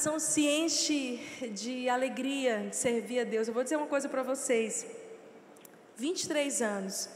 [0.00, 1.20] coração se enche
[1.52, 3.46] de alegria de servir a Deus.
[3.46, 4.86] Eu vou dizer uma coisa para vocês.
[5.98, 7.06] 23 anos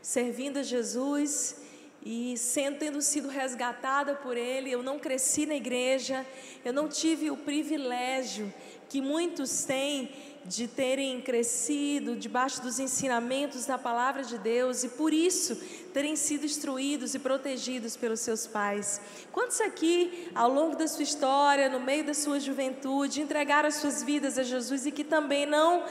[0.00, 1.56] servindo a Jesus
[2.02, 6.24] e sendo tendo sido resgatada por ele, eu não cresci na igreja,
[6.64, 8.50] eu não tive o privilégio
[8.88, 10.10] que muitos têm
[10.46, 15.60] de terem crescido debaixo dos ensinamentos da palavra de Deus e por isso
[15.94, 19.00] terem sido instruídos e protegidos pelos seus pais.
[19.30, 24.02] Quantos aqui, ao longo da sua história, no meio da sua juventude, entregaram as suas
[24.02, 25.84] vidas a Jesus e que também não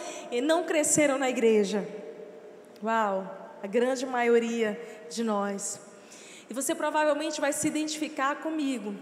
[0.44, 1.88] não cresceram na igreja?
[2.84, 4.78] Uau, a grande maioria
[5.10, 5.80] de nós.
[6.50, 8.94] E você provavelmente vai se identificar comigo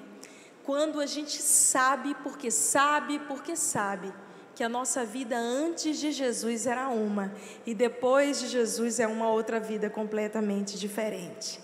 [0.64, 4.14] quando a gente sabe, porque sabe, porque sabe,
[4.56, 7.34] que a nossa vida antes de Jesus era uma
[7.66, 11.60] e depois de Jesus é uma outra vida completamente diferente.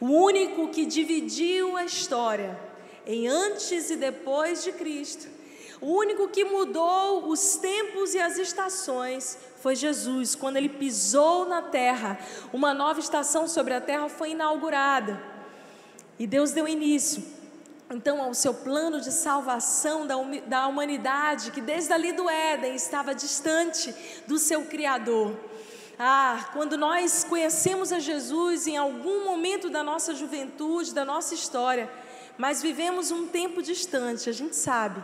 [0.00, 2.58] O único que dividiu a história
[3.06, 5.28] em antes e depois de Cristo,
[5.80, 10.34] o único que mudou os tempos e as estações foi Jesus.
[10.34, 12.18] Quando ele pisou na terra,
[12.52, 15.22] uma nova estação sobre a terra foi inaugurada.
[16.18, 17.35] E Deus deu início
[17.90, 23.14] então ao seu plano de salvação da, da humanidade, que desde ali do Éden estava
[23.14, 23.94] distante
[24.26, 25.36] do seu Criador.
[25.98, 31.90] Ah, quando nós conhecemos a Jesus em algum momento da nossa juventude, da nossa história,
[32.36, 35.02] mas vivemos um tempo distante, a gente sabe,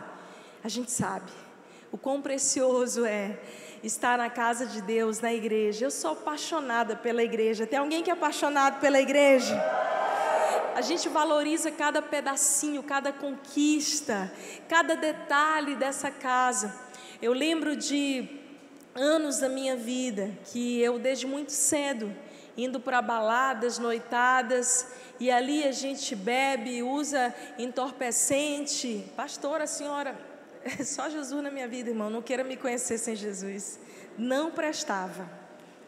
[0.63, 1.31] a gente sabe
[1.91, 3.39] o quão precioso é
[3.83, 5.85] estar na casa de Deus, na igreja.
[5.85, 7.67] Eu sou apaixonada pela igreja.
[7.67, 9.55] Tem alguém que é apaixonado pela igreja?
[10.75, 14.31] A gente valoriza cada pedacinho, cada conquista,
[14.67, 16.75] cada detalhe dessa casa.
[17.21, 18.27] Eu lembro de
[18.95, 22.13] anos da minha vida que eu, desde muito cedo,
[22.57, 24.87] indo para baladas, noitadas,
[25.19, 29.05] e ali a gente bebe, usa entorpecente.
[29.15, 30.17] Pastora, senhora,
[30.63, 33.79] é só Jesus na minha vida, irmão, não queira me conhecer sem Jesus.
[34.17, 35.29] Não prestava.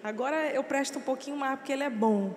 [0.03, 2.35] Agora eu presto um pouquinho mais porque ele é bom.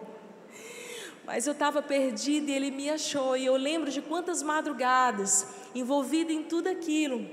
[1.28, 3.36] Mas eu estava perdida e ele me achou.
[3.36, 7.28] E eu lembro de quantas madrugadas envolvida em tudo aquilo.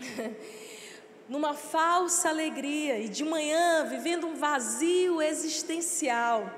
[1.28, 6.50] Numa falsa alegria e de manhã vivendo um vazio existencial.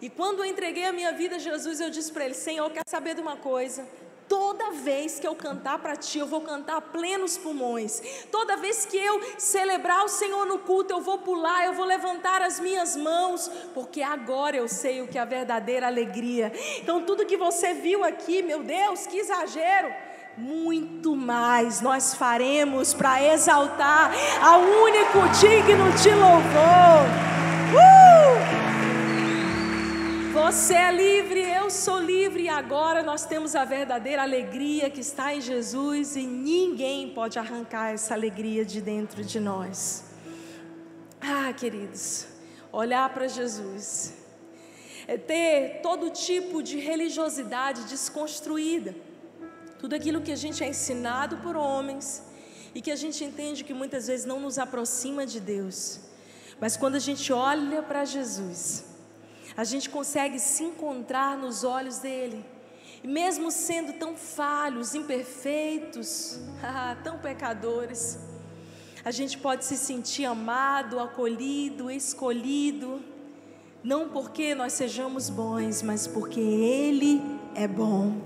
[0.00, 2.84] E quando eu entreguei a minha vida a Jesus, eu disse para ele: Senhor, quer
[2.86, 3.84] saber de uma coisa?
[4.28, 8.02] Toda vez que eu cantar para ti, eu vou cantar plenos pulmões.
[8.30, 12.42] Toda vez que eu celebrar o Senhor no culto, eu vou pular, eu vou levantar
[12.42, 16.52] as minhas mãos, porque agora eu sei o que é a verdadeira alegria.
[16.78, 19.92] Então, tudo que você viu aqui, meu Deus, que exagero
[20.36, 27.06] muito mais nós faremos para exaltar ao único digno de louvor.
[27.72, 28.55] Uh!
[30.36, 35.34] Você é livre, eu sou livre, e agora nós temos a verdadeira alegria que está
[35.34, 40.04] em Jesus, e ninguém pode arrancar essa alegria de dentro de nós.
[41.22, 42.26] Ah, queridos,
[42.70, 44.12] olhar para Jesus
[45.08, 48.94] é ter todo tipo de religiosidade desconstruída,
[49.78, 52.22] tudo aquilo que a gente é ensinado por homens
[52.74, 56.00] e que a gente entende que muitas vezes não nos aproxima de Deus,
[56.60, 58.95] mas quando a gente olha para Jesus,
[59.56, 62.44] a gente consegue se encontrar nos olhos dele.
[63.02, 66.38] E mesmo sendo tão falhos, imperfeitos,
[67.02, 68.18] tão pecadores,
[69.04, 73.00] a gente pode se sentir amado, acolhido, escolhido,
[73.82, 77.22] não porque nós sejamos bons, mas porque Ele
[77.54, 78.20] é bom.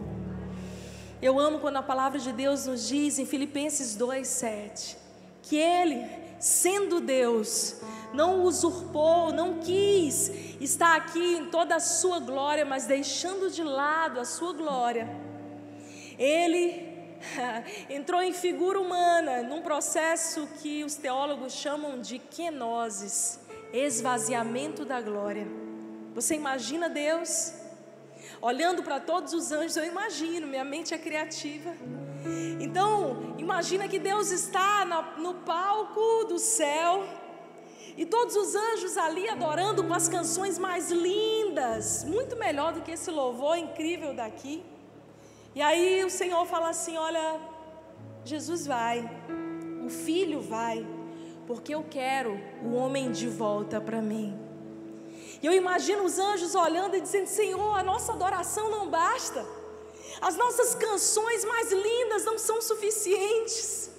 [1.21, 4.97] Eu amo quando a palavra de Deus nos diz em Filipenses 2,7
[5.43, 6.03] que Ele,
[6.41, 7.77] sendo Deus,
[8.15, 10.29] não usurpou, não quis
[10.59, 15.09] estar aqui em toda a sua glória, mas deixando de lado a sua glória.
[16.19, 16.89] Ele
[17.91, 23.39] entrou em figura humana, num processo que os teólogos chamam de kenosis,
[23.73, 25.47] esvaziamento da glória.
[26.15, 27.53] Você imagina Deus?
[28.41, 31.75] Olhando para todos os anjos, eu imagino, minha mente é criativa.
[32.61, 34.85] Então, imagina que Deus está
[35.17, 37.05] no palco do céu,
[37.97, 42.93] e todos os anjos ali adorando com as canções mais lindas, muito melhor do que
[42.93, 44.63] esse louvor incrível daqui.
[45.55, 47.41] E aí o Senhor fala assim: Olha,
[48.25, 49.09] Jesus vai,
[49.85, 50.87] o filho vai,
[51.47, 54.39] porque eu quero o homem de volta para mim.
[55.43, 59.45] E eu imagino os anjos olhando e dizendo: Senhor, a nossa adoração não basta,
[60.21, 63.91] as nossas canções mais lindas não são suficientes.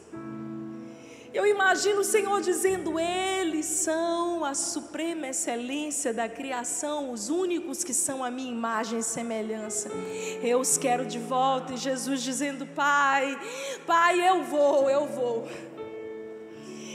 [1.33, 7.93] Eu imagino o Senhor dizendo: Eles são a suprema excelência da criação, os únicos que
[7.93, 9.89] são a minha imagem e semelhança.
[10.43, 11.73] Eu os quero de volta.
[11.73, 13.39] E Jesus dizendo: Pai,
[13.87, 15.47] Pai, eu vou, eu vou.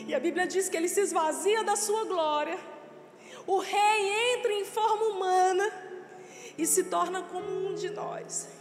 [0.06, 2.58] E a Bíblia diz que ele se esvazia da sua glória.
[3.46, 5.72] O rei entra em forma humana
[6.58, 8.55] e se torna como um de nós.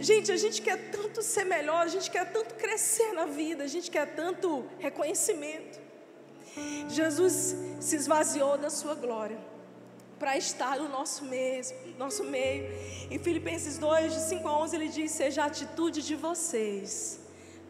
[0.00, 3.66] Gente, a gente quer tanto ser melhor, a gente quer tanto crescer na vida, a
[3.66, 5.80] gente quer tanto reconhecimento.
[6.88, 9.38] Jesus se esvaziou da sua glória
[10.18, 11.62] para estar no nosso meio,
[11.98, 12.66] nosso meio.
[13.10, 17.20] Em Filipenses 2, de 5 a 11, ele diz: Seja a atitude de vocês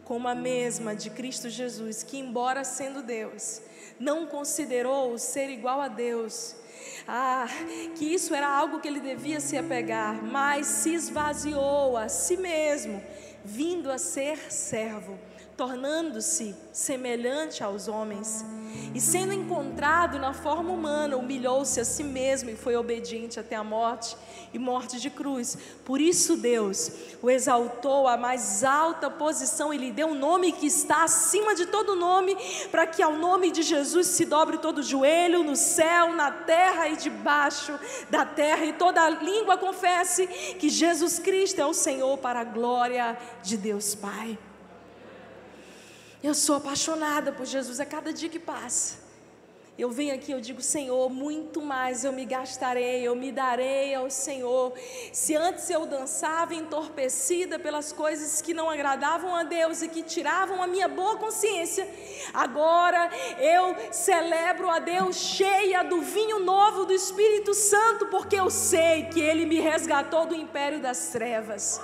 [0.03, 3.61] como a mesma de Cristo Jesus, que, embora sendo Deus,
[3.99, 6.55] não considerou o ser igual a Deus.
[7.07, 7.47] Ah,
[7.95, 13.01] que isso era algo que ele devia se apegar, mas se esvaziou a si mesmo,
[13.43, 15.17] vindo a ser servo
[15.57, 18.43] tornando-se semelhante aos homens,
[18.93, 23.63] e sendo encontrado na forma humana, humilhou-se a si mesmo e foi obediente até a
[23.63, 24.17] morte
[24.53, 25.57] e morte de cruz.
[25.85, 26.91] Por isso Deus
[27.21, 31.65] o exaltou à mais alta posição e lhe deu um nome que está acima de
[31.65, 32.35] todo nome,
[32.69, 36.97] para que ao nome de Jesus se dobre todo joelho no céu, na terra e
[36.97, 37.77] debaixo
[38.09, 43.17] da terra, e toda língua confesse que Jesus Cristo é o Senhor para a glória
[43.41, 44.37] de Deus Pai.
[46.27, 48.97] Eu sou apaixonada por Jesus a cada dia que passa.
[49.77, 54.09] Eu venho aqui, eu digo, Senhor, muito mais eu me gastarei, eu me darei ao
[54.09, 54.73] Senhor.
[55.13, 60.63] Se antes eu dançava entorpecida pelas coisas que não agradavam a Deus e que tiravam
[60.63, 61.87] a minha boa consciência,
[62.33, 63.07] agora
[63.37, 69.21] eu celebro a Deus cheia do vinho novo do Espírito Santo, porque eu sei que
[69.21, 71.79] Ele me resgatou do império das trevas.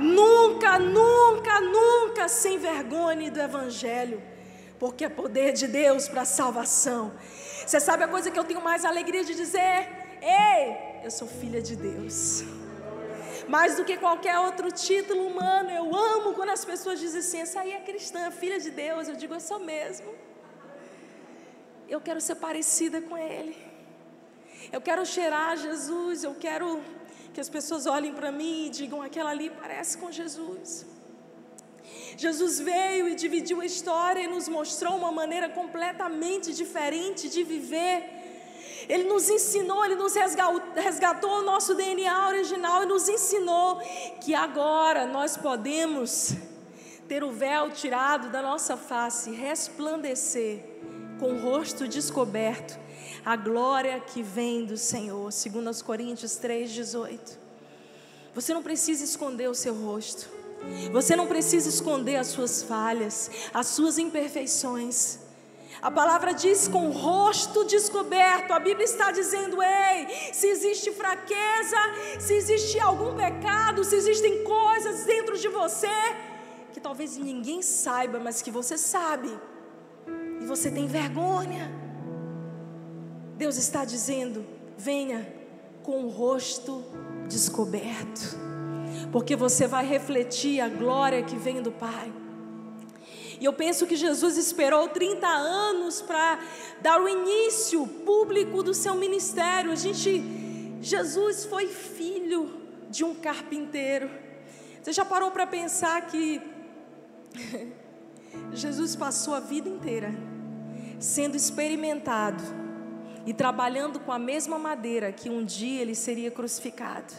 [0.00, 4.22] Nunca, nunca, nunca sem vergonha do Evangelho,
[4.78, 7.12] porque é poder de Deus para salvação.
[7.66, 9.88] Você sabe a coisa que eu tenho mais alegria de dizer?
[10.22, 12.44] Ei, eu sou filha de Deus.
[13.48, 17.60] Mais do que qualquer outro título humano, eu amo quando as pessoas dizem assim: essa
[17.60, 19.08] aí é cristã, filha de Deus.
[19.08, 20.14] Eu digo, eu sou mesmo.
[21.88, 23.56] Eu quero ser parecida com Ele.
[24.70, 26.82] Eu quero cheirar Jesus, eu quero
[27.38, 30.84] que as pessoas olhem para mim e digam: aquela ali parece com Jesus.
[32.16, 37.96] Jesus veio e dividiu a história e nos mostrou uma maneira completamente diferente de viver.
[38.88, 40.14] Ele nos ensinou, ele nos
[40.74, 43.78] resgatou o nosso DNA original e nos ensinou
[44.20, 46.32] que agora nós podemos
[47.06, 50.77] ter o véu tirado da nossa face, resplandecer
[51.18, 52.78] com o rosto descoberto
[53.24, 57.38] a glória que vem do Senhor, segundo os Coríntios 3:18.
[58.34, 60.28] Você não precisa esconder o seu rosto.
[60.92, 65.18] Você não precisa esconder as suas falhas, as suas imperfeições.
[65.80, 68.52] A palavra diz com o rosto descoberto.
[68.52, 71.76] A Bíblia está dizendo: ei, se existe fraqueza,
[72.18, 75.88] se existe algum pecado, se existem coisas dentro de você
[76.72, 79.28] que talvez ninguém saiba, mas que você sabe,
[80.48, 81.70] você tem vergonha.
[83.36, 84.44] Deus está dizendo:
[84.76, 85.30] venha
[85.82, 86.82] com o rosto
[87.28, 88.36] descoberto,
[89.12, 92.12] porque você vai refletir a glória que vem do Pai.
[93.40, 96.40] E eu penso que Jesus esperou 30 anos para
[96.80, 99.70] dar o início público do seu ministério.
[99.70, 100.20] A gente,
[100.80, 102.52] Jesus foi filho
[102.90, 104.10] de um carpinteiro.
[104.82, 106.42] Você já parou para pensar que
[108.52, 110.37] Jesus passou a vida inteira
[110.98, 112.42] sendo experimentado
[113.24, 117.12] e trabalhando com a mesma madeira que um dia ele seria crucificado.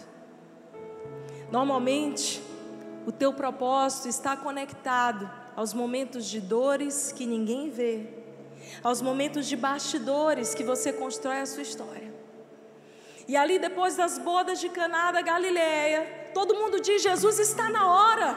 [1.52, 2.42] Normalmente,
[3.06, 8.08] o teu propósito está conectado aos momentos de dores que ninguém vê,
[8.84, 12.14] aos momentos de bastidores que você constrói a sua história.
[13.28, 17.88] E ali, depois das bodas de Caná da Galileia, todo mundo diz: Jesus está na
[17.88, 18.36] hora.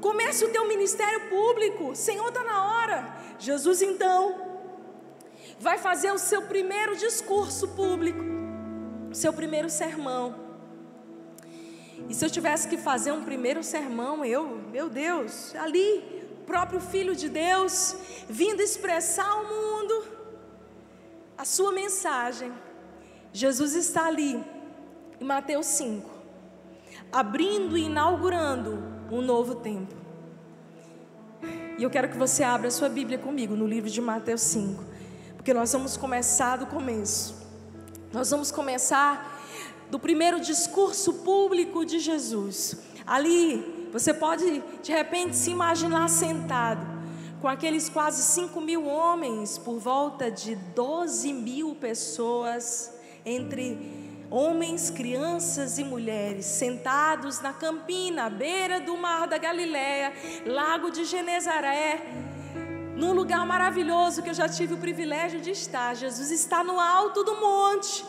[0.00, 3.16] Comece o teu ministério público, Senhor está na hora.
[3.38, 4.49] Jesus então
[5.60, 8.24] vai fazer o seu primeiro discurso público,
[9.10, 10.34] o seu primeiro sermão.
[12.08, 16.02] E se eu tivesse que fazer um primeiro sermão, eu, meu Deus, ali,
[16.46, 17.94] próprio Filho de Deus,
[18.26, 20.02] vindo expressar ao mundo
[21.36, 22.50] a sua mensagem.
[23.30, 24.42] Jesus está ali,
[25.20, 26.10] em Mateus 5,
[27.12, 29.94] abrindo e inaugurando um novo tempo.
[31.76, 34.89] E eu quero que você abra a sua Bíblia comigo no livro de Mateus 5
[35.40, 37.34] porque nós vamos começar do começo.
[38.12, 39.40] Nós vamos começar
[39.90, 42.76] do primeiro discurso público de Jesus.
[43.06, 46.86] Ali, você pode de repente se imaginar sentado
[47.40, 52.92] com aqueles quase 5 mil homens, por volta de 12 mil pessoas,
[53.24, 60.12] entre homens, crianças e mulheres, sentados na campina, à beira do mar da Galileia,
[60.44, 62.30] lago de Genezaré,
[63.00, 65.96] num lugar maravilhoso que eu já tive o privilégio de estar.
[65.96, 68.04] Jesus está no alto do monte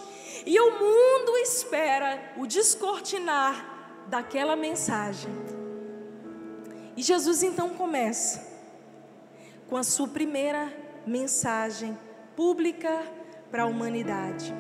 [0.46, 3.54] e o mundo espera o descortinar
[4.08, 5.32] daquela mensagem.
[6.98, 8.46] E Jesus então começa
[9.70, 10.72] com a sua primeira
[11.08, 11.98] mensagem
[12.36, 13.02] pública
[13.50, 14.54] para a humanidade.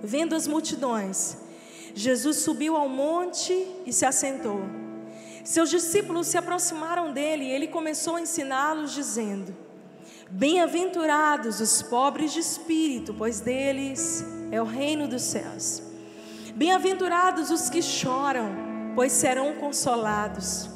[0.00, 1.36] Vendo as multidões,
[1.92, 3.52] Jesus subiu ao monte
[3.84, 4.87] e se assentou.
[5.48, 9.56] Seus discípulos se aproximaram dele e ele começou a ensiná-los, dizendo:
[10.28, 15.82] Bem-aventurados os pobres de espírito, pois deles é o reino dos céus.
[16.54, 20.68] Bem-aventurados os que choram, pois serão consolados.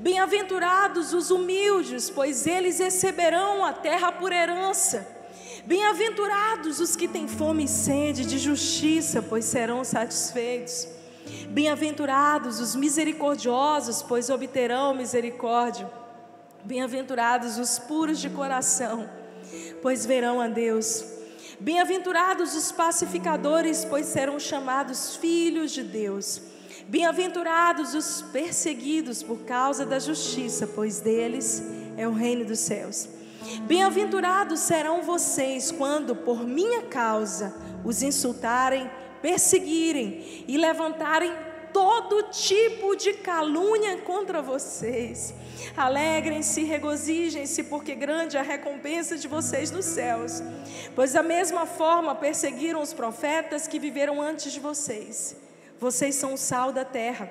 [0.00, 5.06] Bem-aventurados os humildes, pois eles receberão a terra por herança.
[5.64, 10.99] Bem-aventurados os que têm fome e sede de justiça, pois serão satisfeitos.
[11.50, 15.90] Bem-aventurados os misericordiosos, pois obterão misericórdia.
[16.64, 19.08] Bem-aventurados os puros de coração,
[19.82, 21.04] pois verão a Deus.
[21.58, 26.40] Bem-aventurados os pacificadores, pois serão chamados filhos de Deus.
[26.88, 31.62] Bem-aventurados os perseguidos por causa da justiça, pois deles
[31.96, 33.08] é o reino dos céus.
[33.62, 41.32] Bem-aventurados serão vocês quando, por minha causa, os insultarem, perseguirem e levantarem
[41.72, 45.34] todo tipo de calúnia contra vocês.
[45.76, 50.42] Alegrem-se, regozijem-se, porque grande é a recompensa de vocês nos céus.
[50.94, 55.36] Pois da mesma forma perseguiram os profetas que viveram antes de vocês.
[55.78, 57.30] Vocês são o sal da terra.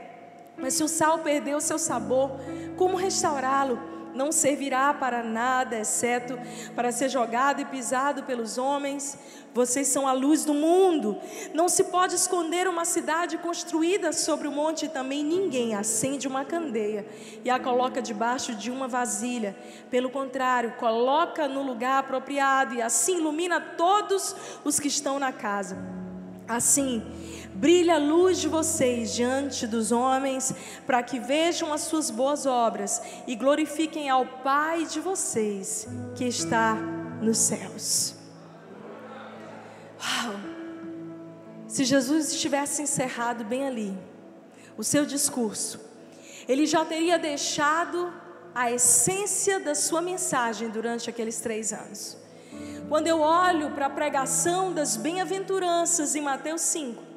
[0.57, 2.31] Mas se o sal perdeu seu sabor,
[2.75, 3.98] como restaurá-lo?
[4.13, 6.37] Não servirá para nada, exceto
[6.75, 9.17] para ser jogado e pisado pelos homens.
[9.53, 11.17] Vocês são a luz do mundo.
[11.53, 16.45] Não se pode esconder uma cidade construída sobre o monte, e também ninguém acende uma
[16.45, 17.05] candeia
[17.43, 19.55] e a coloca debaixo de uma vasilha.
[19.89, 25.77] Pelo contrário, coloca no lugar apropriado e assim ilumina todos os que estão na casa.
[26.47, 27.03] Assim,
[27.59, 30.53] Brilha a luz de vocês diante dos homens,
[30.87, 35.85] para que vejam as suas boas obras e glorifiquem ao Pai de vocês,
[36.15, 36.75] que está
[37.21, 38.15] nos céus.
[40.01, 40.35] Uau!
[41.67, 43.97] Se Jesus tivesse encerrado bem ali
[44.77, 45.81] o seu discurso,
[46.47, 48.13] ele já teria deixado
[48.55, 52.15] a essência da sua mensagem durante aqueles três anos.
[52.87, 57.08] Quando eu olho para a pregação das bem-aventuranças em Mateus 5,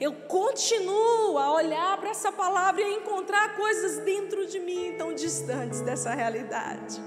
[0.00, 5.12] eu continuo a olhar para essa palavra e a encontrar coisas dentro de mim tão
[5.12, 7.00] distantes dessa realidade.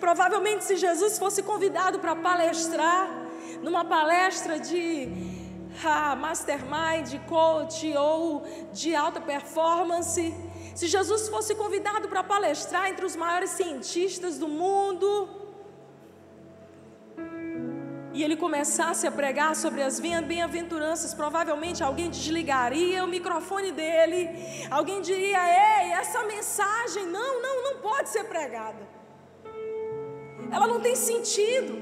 [0.00, 3.08] Provavelmente, se Jesus fosse convidado para palestrar,
[3.60, 5.08] numa palestra de
[5.84, 8.42] ah, mastermind, coach ou
[8.72, 10.34] de alta performance,
[10.74, 15.28] se Jesus fosse convidado para palestrar entre os maiores cientistas do mundo,
[18.14, 24.28] e ele começasse a pregar sobre as bem-aventuranças, provavelmente alguém desligaria o microfone dele,
[24.70, 28.86] alguém diria: Ei, essa mensagem não, não, não pode ser pregada.
[30.50, 31.74] Ela não tem sentido,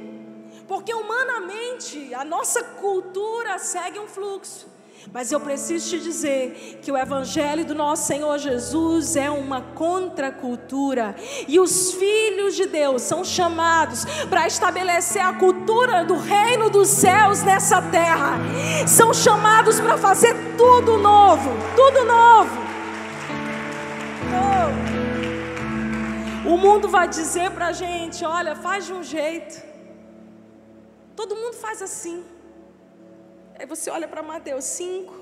[0.69, 4.69] porque humanamente a nossa cultura segue um fluxo.
[5.13, 11.17] Mas eu preciso te dizer que o Evangelho do nosso Senhor Jesus é uma contracultura.
[11.49, 17.43] E os filhos de Deus são chamados para estabelecer a cultura do reino dos céus
[17.43, 18.39] nessa terra.
[18.87, 22.59] São chamados para fazer tudo novo tudo novo.
[24.39, 24.71] Oh.
[26.53, 29.63] O mundo vai dizer para a gente: olha, faz de um jeito.
[31.15, 32.25] Todo mundo faz assim.
[33.61, 35.13] Aí você olha para Mateus 5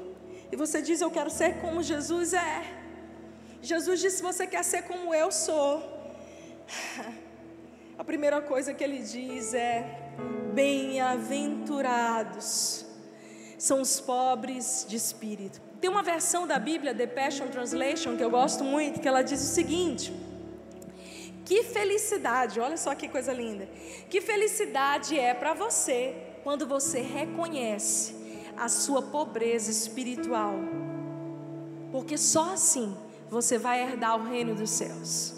[0.52, 2.62] e você diz: Eu quero ser como Jesus é.
[3.61, 5.83] Jesus disse: Você quer ser como eu sou.
[7.99, 10.12] A primeira coisa que ele diz é:
[10.54, 12.87] Bem-aventurados
[13.59, 15.61] são os pobres de espírito.
[15.80, 19.42] Tem uma versão da Bíblia, The Passion Translation, que eu gosto muito, que ela diz
[19.42, 20.12] o seguinte:
[21.45, 23.68] Que felicidade, olha só que coisa linda.
[24.09, 26.14] Que felicidade é para você
[26.45, 28.17] quando você reconhece
[28.60, 30.54] a sua pobreza espiritual.
[31.90, 32.96] Porque só assim
[33.30, 35.34] você vai herdar o reino dos céus.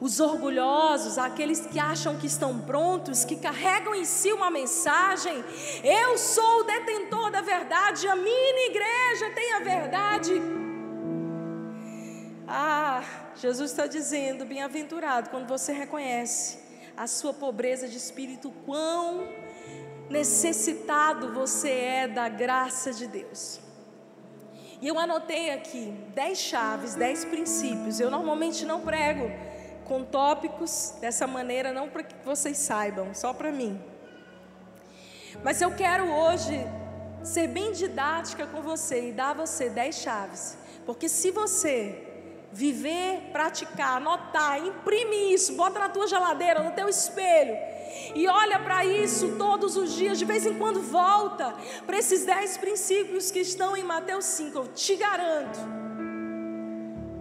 [0.00, 5.44] Os orgulhosos, aqueles que acham que estão prontos, que carregam em si uma mensagem:
[5.84, 10.32] eu sou o detentor da verdade, a minha igreja tem a verdade.
[12.48, 13.02] Ah,
[13.36, 16.58] Jesus está dizendo: bem-aventurado quando você reconhece
[16.96, 19.28] a sua pobreza de espírito, quão
[20.10, 23.60] necessitado você é da graça de Deus.
[24.82, 28.00] E eu anotei aqui dez chaves, dez princípios.
[28.00, 29.30] Eu normalmente não prego
[29.84, 33.80] com tópicos dessa maneira, não para que vocês saibam, só para mim.
[35.44, 36.66] Mas eu quero hoje
[37.22, 40.58] ser bem didática com você e dar a você dez chaves.
[40.84, 42.06] Porque se você
[42.52, 47.56] viver, praticar, anotar, imprimir isso, bota na tua geladeira, no teu espelho
[48.14, 51.54] e olha para isso todos os dias, de vez em quando volta
[51.86, 54.58] para esses dez princípios que estão em Mateus 5.
[54.58, 55.58] Eu te garanto,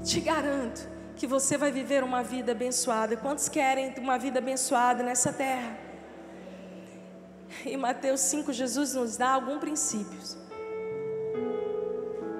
[0.03, 3.17] te garanto que você vai viver uma vida abençoada.
[3.17, 5.77] Quantos querem uma vida abençoada nessa terra?
[7.65, 10.37] Em Mateus 5, Jesus nos dá alguns princípios.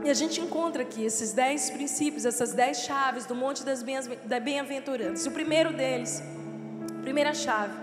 [0.06, 5.26] E a gente encontra aqui esses dez princípios, essas dez chaves do Monte das Bem-aventuranças.
[5.26, 6.24] O primeiro deles,
[7.02, 7.74] primeira chave,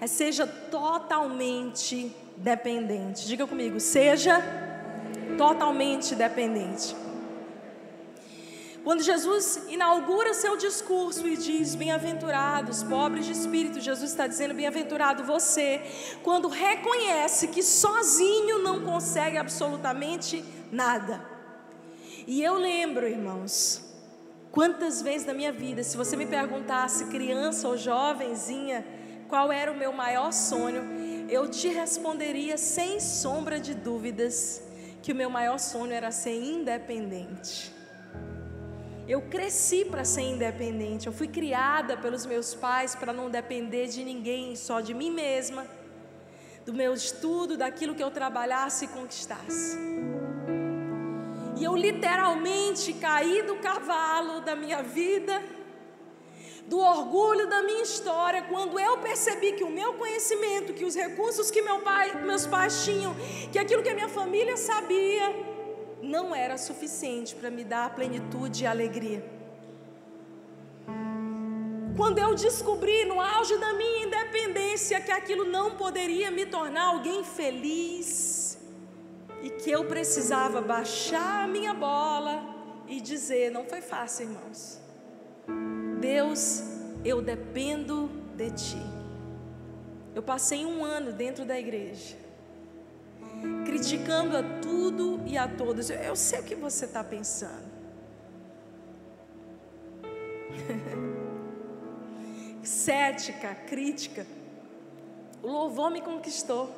[0.00, 3.26] é seja totalmente dependente.
[3.26, 4.42] Diga comigo, seja
[5.36, 6.94] totalmente dependente.
[8.84, 15.24] Quando Jesus inaugura seu discurso e diz: Bem-aventurados, pobres de espírito, Jesus está dizendo: Bem-aventurado
[15.24, 15.82] você,
[16.22, 21.22] quando reconhece que sozinho não consegue absolutamente nada.
[22.26, 23.84] E eu lembro, irmãos,
[24.52, 28.86] quantas vezes na minha vida, se você me perguntasse, criança ou jovenzinha,
[29.28, 30.82] qual era o meu maior sonho,
[31.28, 34.62] eu te responderia sem sombra de dúvidas
[35.02, 37.72] que o meu maior sonho era ser independente.
[39.06, 41.06] Eu cresci para ser independente.
[41.06, 45.66] Eu fui criada pelos meus pais para não depender de ninguém, só de mim mesma,
[46.66, 49.78] do meu estudo, daquilo que eu trabalhasse e conquistasse.
[51.56, 55.42] E eu literalmente caí do cavalo da minha vida,
[56.68, 61.50] do orgulho da minha história, quando eu percebi que o meu conhecimento, que os recursos
[61.50, 63.14] que meu pai, meus pais tinham,
[63.50, 65.26] que aquilo que a minha família sabia,
[66.02, 69.24] não era suficiente para me dar plenitude e alegria.
[71.96, 77.24] Quando eu descobri no auge da minha independência que aquilo não poderia me tornar alguém
[77.24, 78.58] feliz
[79.42, 82.36] e que eu precisava baixar a minha bola
[82.86, 84.78] e dizer: não foi fácil, irmãos.
[86.00, 86.62] Deus,
[87.04, 88.82] eu dependo de Ti.
[90.14, 92.28] Eu passei um ano dentro da igreja
[93.64, 95.90] criticando a tudo e a todos.
[95.90, 97.68] Eu sei o que você está pensando.
[102.62, 104.26] Cética, crítica.
[105.42, 106.74] O louvor me conquistou.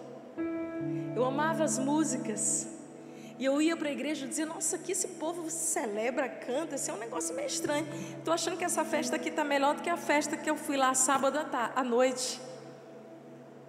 [1.15, 2.69] Eu amava as músicas.
[3.41, 6.77] E eu ia para a igreja e dizia: Nossa, aqui esse povo celebra, canta.
[6.77, 7.89] Isso é um negócio meio estranho.
[8.19, 10.77] Estou achando que essa festa aqui está melhor do que a festa que eu fui
[10.77, 11.39] lá sábado
[11.75, 12.39] à noite.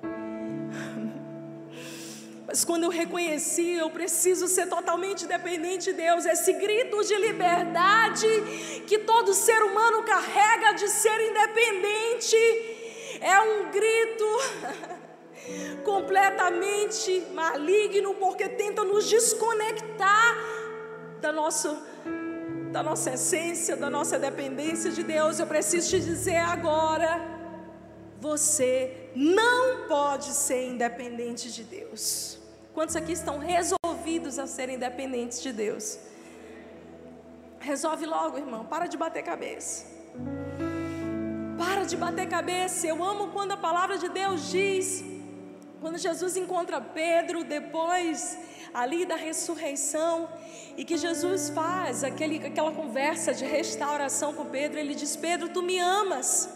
[2.45, 8.27] Mas quando eu reconheci, eu preciso ser totalmente dependente de Deus, esse grito de liberdade
[8.85, 12.35] que todo ser humano carrega de ser independente,
[13.21, 14.25] é um grito
[15.83, 20.35] completamente maligno, porque tenta nos desconectar
[21.19, 21.77] da nossa,
[22.71, 25.39] da nossa essência, da nossa dependência de Deus.
[25.39, 27.19] Eu preciso te dizer agora:
[28.19, 32.39] você não pode ser independente de Deus.
[32.73, 35.99] Quantos aqui estão resolvidos a serem dependentes de Deus?
[37.59, 38.65] Resolve logo, irmão.
[38.65, 39.85] Para de bater cabeça.
[41.57, 42.87] Para de bater cabeça.
[42.87, 45.03] Eu amo quando a palavra de Deus diz,
[45.81, 48.37] quando Jesus encontra Pedro depois
[48.71, 50.29] ali da ressurreição,
[50.77, 55.61] e que Jesus faz aquele, aquela conversa de restauração com Pedro, ele diz: Pedro, tu
[55.61, 56.49] me amas.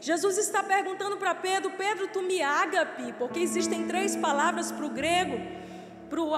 [0.00, 4.90] Jesus está perguntando para Pedro: Pedro, tu me ágape, porque existem três palavras para o
[4.90, 5.36] grego,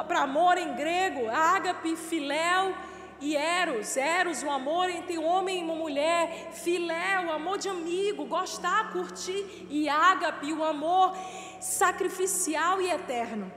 [0.08, 2.74] para amor em grego: ágape, filéu
[3.22, 3.96] e eros.
[3.96, 6.50] Eros, o amor entre homem e mulher.
[6.52, 9.66] Filé, o amor de amigo, gostar, curtir.
[9.70, 11.16] E ágape, o amor
[11.62, 13.50] sacrificial e eterno.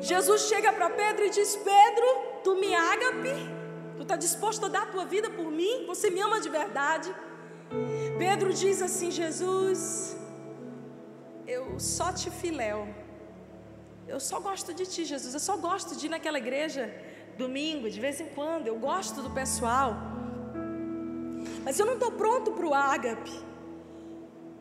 [0.00, 2.06] Jesus chega para Pedro e diz: Pedro,
[2.44, 3.34] tu me ágape,
[3.96, 5.86] tu está disposto a dar a tua vida por mim?
[5.86, 7.14] Você me ama de verdade?
[8.18, 10.16] Pedro diz assim: Jesus,
[11.46, 12.88] eu só te filéu.
[14.06, 15.32] Eu só gosto de ti, Jesus.
[15.34, 16.92] Eu só gosto de ir naquela igreja
[17.38, 18.66] domingo, de vez em quando.
[18.66, 19.94] Eu gosto do pessoal.
[21.64, 23.49] Mas eu não estou pronto para o ágape.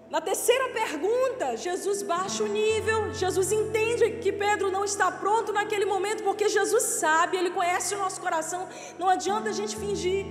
[0.10, 3.14] Na terceira pergunta, Jesus baixa o nível.
[3.14, 7.98] Jesus entende que Pedro não está pronto naquele momento, porque Jesus sabe, ele conhece o
[8.00, 8.68] nosso coração.
[8.98, 10.26] Não adianta a gente fingir.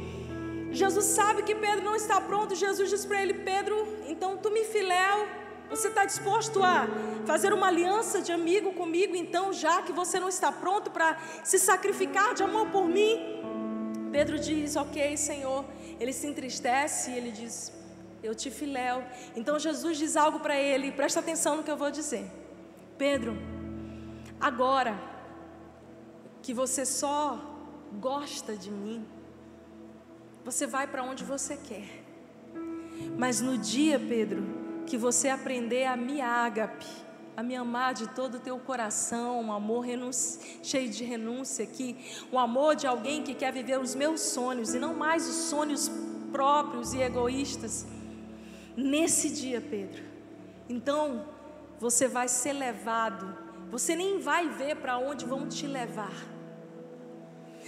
[0.72, 2.56] Jesus sabe que Pedro não está pronto.
[2.56, 5.28] Jesus diz para ele: Pedro, então tu me filéu.
[5.70, 6.88] Você está disposto a
[7.24, 11.58] fazer uma aliança de amigo comigo, então, já que você não está pronto para se
[11.58, 13.14] sacrificar de amor por mim?
[14.10, 15.64] Pedro diz: Ok, Senhor.
[16.00, 17.77] Ele se entristece e ele diz:
[18.22, 19.04] Eu te filéu.
[19.36, 22.30] Então Jesus diz algo para ele, presta atenção no que eu vou dizer.
[22.96, 23.36] Pedro,
[24.40, 24.98] agora
[26.42, 27.40] que você só
[28.00, 29.06] gosta de mim,
[30.44, 32.04] você vai para onde você quer.
[33.16, 34.42] Mas no dia, Pedro,
[34.86, 36.86] que você aprender a me ágape,
[37.36, 39.86] a me amar de todo o teu coração, um amor
[40.62, 41.96] cheio de renúncia aqui,
[42.32, 45.88] um amor de alguém que quer viver os meus sonhos e não mais os sonhos
[46.32, 47.86] próprios e egoístas.
[48.80, 50.04] Nesse dia, Pedro,
[50.68, 51.26] então
[51.80, 53.36] você vai ser levado,
[53.68, 56.14] você nem vai ver para onde vão te levar.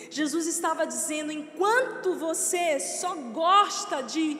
[0.08, 4.34] Jesus estava dizendo: enquanto você só gosta de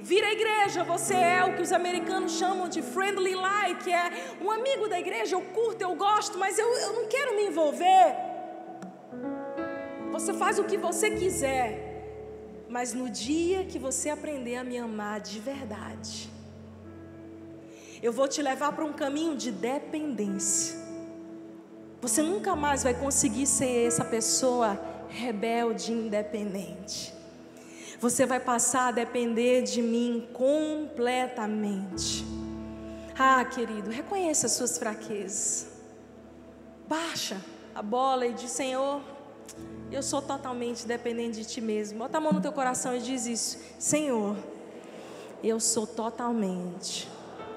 [0.00, 4.48] vir à igreja, você é o que os americanos chamam de friendly like, é um
[4.48, 8.14] amigo da igreja, eu curto, eu gosto, mas eu, eu não quero me envolver.
[10.12, 11.91] Você faz o que você quiser,
[12.72, 16.30] mas no dia que você aprender a me amar de verdade,
[18.02, 20.80] eu vou te levar para um caminho de dependência.
[22.00, 24.80] Você nunca mais vai conseguir ser essa pessoa
[25.10, 27.12] rebelde, independente.
[28.00, 32.24] Você vai passar a depender de mim completamente.
[33.18, 35.66] Ah, querido, reconheça as suas fraquezas.
[36.88, 37.36] Baixa
[37.74, 39.02] a bola e diz: Senhor,
[39.90, 41.98] eu sou totalmente dependente de Ti mesmo.
[41.98, 44.36] Bota a mão no teu coração e diz isso: Senhor,
[45.42, 47.08] eu sou totalmente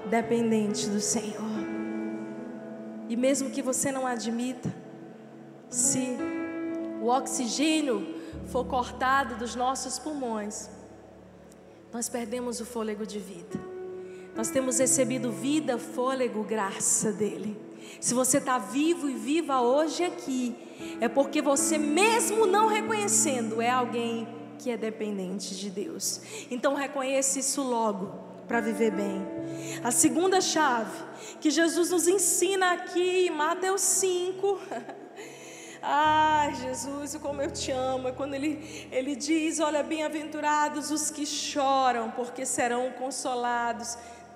[0.10, 1.76] dependente do Senhor.
[3.08, 4.74] E mesmo que você não admita,
[5.70, 6.18] se
[7.02, 8.16] o oxigênio
[8.48, 10.70] for cortado dos nossos pulmões,
[11.94, 13.60] nós perdemos o fôlego de vida.
[14.36, 17.65] Nós temos recebido vida, fôlego, graça dele.
[18.00, 20.56] Se você está vivo e viva hoje aqui,
[21.00, 24.28] é porque você, mesmo não reconhecendo, é alguém
[24.60, 26.22] que é dependente de Deus.
[26.50, 28.14] Então reconheça isso logo
[28.48, 29.22] para viver bem.
[29.84, 31.04] A segunda chave
[31.40, 34.60] que Jesus nos ensina aqui em Mateus 5
[35.88, 38.08] Ai, Jesus, como eu te amo.
[38.08, 43.96] É quando ele, ele diz: Olha, bem-aventurados os que choram, porque serão consolados.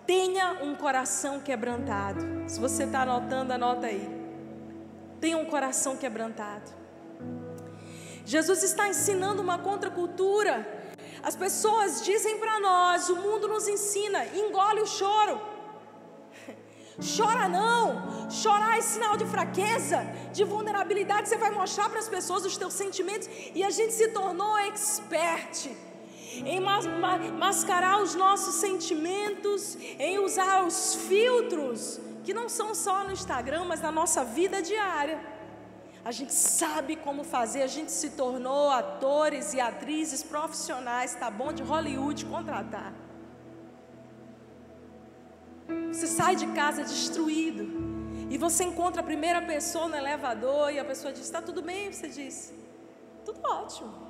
[0.09, 2.21] Tenha um coração quebrantado.
[2.47, 4.09] Se você está anotando, anota aí.
[5.21, 6.71] Tenha um coração quebrantado.
[8.25, 10.55] Jesus está ensinando uma contracultura.
[11.21, 15.39] As pessoas dizem para nós, o mundo nos ensina, engole o choro.
[17.15, 18.31] Chora não.
[18.31, 19.99] Chorar é sinal de fraqueza,
[20.33, 21.29] de vulnerabilidade.
[21.29, 25.69] Você vai mostrar para as pessoas os teus sentimentos e a gente se tornou expert
[26.45, 26.59] em
[27.31, 33.81] mascarar os nossos sentimentos, em usar os filtros que não são só no Instagram, mas
[33.81, 35.19] na nossa vida diária.
[36.03, 41.51] A gente sabe como fazer, a gente se tornou atores e atrizes profissionais, tá bom?
[41.51, 42.93] De Hollywood contratar.
[45.91, 47.89] Você sai de casa destruído.
[48.29, 51.91] E você encontra a primeira pessoa no elevador e a pessoa diz: Está tudo bem?
[51.91, 52.53] Você diz:
[53.25, 54.08] Tudo ótimo.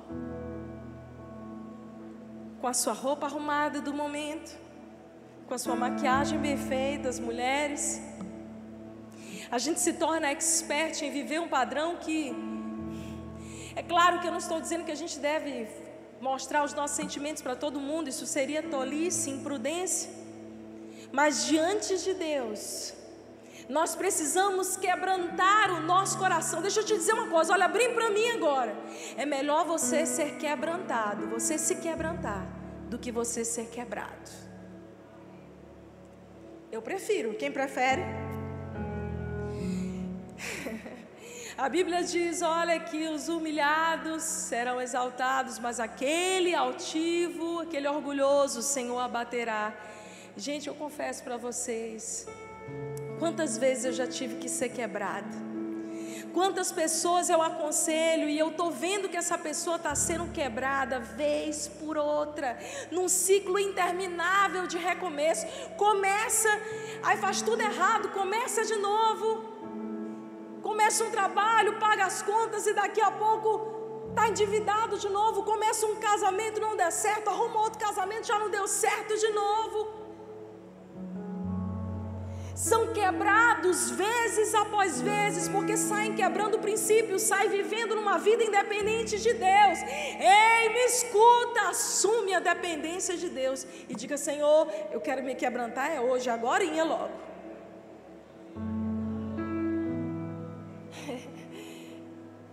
[2.60, 4.50] Com a sua roupa arrumada do momento,
[5.46, 8.00] com a sua maquiagem bem feita, as mulheres.
[9.50, 12.34] A gente se torna expert em viver um padrão que.
[13.74, 15.68] É claro que eu não estou dizendo que a gente deve
[16.20, 20.10] mostrar os nossos sentimentos para todo mundo, isso seria tolice, imprudência.
[21.10, 22.92] Mas diante de Deus,
[23.70, 26.60] nós precisamos quebrantar o nosso coração.
[26.60, 28.74] Deixa eu te dizer uma coisa, olha bem para mim agora.
[29.16, 32.44] É melhor você ser quebrantado, você se quebrantar,
[32.88, 34.28] do que você ser quebrado.
[36.72, 37.34] Eu prefiro.
[37.34, 38.02] Quem prefere?
[41.56, 48.62] A Bíblia diz: olha, que os humilhados serão exaltados, mas aquele altivo, aquele orgulhoso, o
[48.62, 49.72] Senhor abaterá.
[50.36, 52.26] Gente, eu confesso para vocês,
[53.20, 55.50] quantas vezes eu já tive que ser quebrada.
[56.32, 61.68] Quantas pessoas eu aconselho e eu estou vendo que essa pessoa está sendo quebrada vez
[61.80, 62.58] por outra,
[62.90, 65.44] num ciclo interminável de recomeço.
[65.76, 66.48] Começa,
[67.02, 69.28] aí faz tudo errado, começa de novo.
[70.62, 75.42] Começa um trabalho, paga as contas e daqui a pouco está endividado de novo.
[75.42, 79.99] Começa um casamento, não dá certo, arruma outro casamento, já não deu certo de novo.
[82.60, 89.32] São quebrados vezes após vezes, porque saem quebrando princípios, saem vivendo numa vida independente de
[89.32, 89.78] Deus.
[89.82, 95.90] Ei, me escuta, assume a dependência de Deus e diga: Senhor, eu quero me quebrantar,
[95.90, 97.14] é hoje, agora e logo.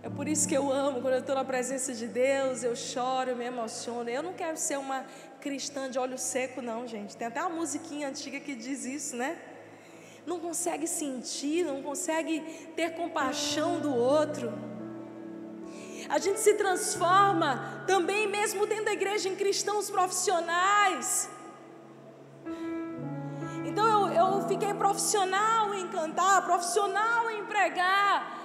[0.00, 3.30] É por isso que eu amo, quando eu estou na presença de Deus, eu choro,
[3.30, 4.08] eu me emociono.
[4.08, 5.04] Eu não quero ser uma
[5.38, 7.14] cristã de olho seco, não, gente.
[7.14, 9.36] Tem até uma musiquinha antiga que diz isso, né?
[10.30, 12.40] Não consegue sentir, não consegue
[12.76, 14.52] ter compaixão do outro.
[16.08, 21.28] A gente se transforma também, mesmo dentro da igreja, em cristãos profissionais.
[23.66, 28.38] Então eu, eu fiquei profissional em cantar, profissional em pregar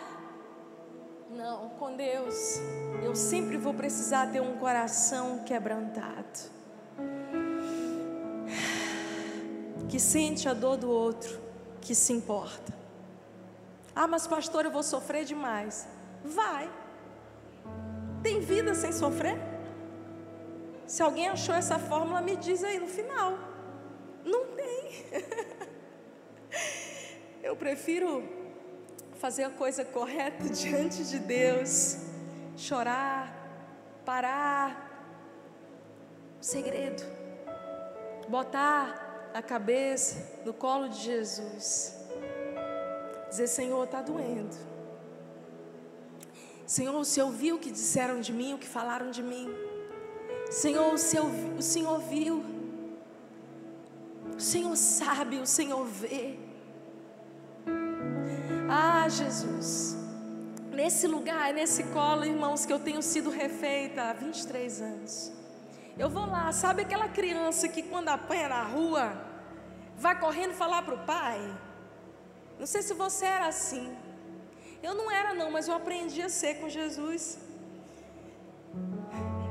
[1.34, 2.62] não, com Deus,
[3.02, 6.40] eu sempre vou precisar ter um coração quebrantado,
[9.90, 11.42] que sente a dor do outro,
[11.84, 12.74] que se importa.
[13.94, 15.86] Ah, mas pastor, eu vou sofrer demais.
[16.24, 16.72] Vai.
[18.24, 19.38] Tem vida sem sofrer?
[20.88, 23.38] Se alguém achou essa fórmula, me diz aí no final.
[24.24, 25.06] Não tem.
[27.44, 28.24] eu prefiro
[29.20, 31.98] fazer a coisa correta diante de Deus,
[32.56, 33.36] chorar,
[34.06, 34.90] parar.
[36.40, 37.04] Segredo,
[38.28, 39.03] botar
[39.34, 41.96] a cabeça no colo de Jesus,
[43.30, 44.56] dizer: Senhor, está doendo.
[46.66, 49.50] Senhor, o Senhor viu o que disseram de mim, o que falaram de mim.
[50.50, 52.44] Senhor, o Senhor, o Senhor viu.
[54.38, 56.38] O Senhor sabe, o Senhor vê.
[58.70, 59.96] Ah, Jesus.
[60.72, 65.43] Nesse lugar, nesse colo, irmãos, que eu tenho sido refeita há 23 anos.
[65.98, 69.14] Eu vou lá, sabe aquela criança que quando apanha na rua,
[69.96, 71.40] vai correndo falar para o pai?
[72.60, 73.96] Não sei se você era assim.
[74.82, 77.38] Eu não era não, mas eu aprendi a ser com Jesus.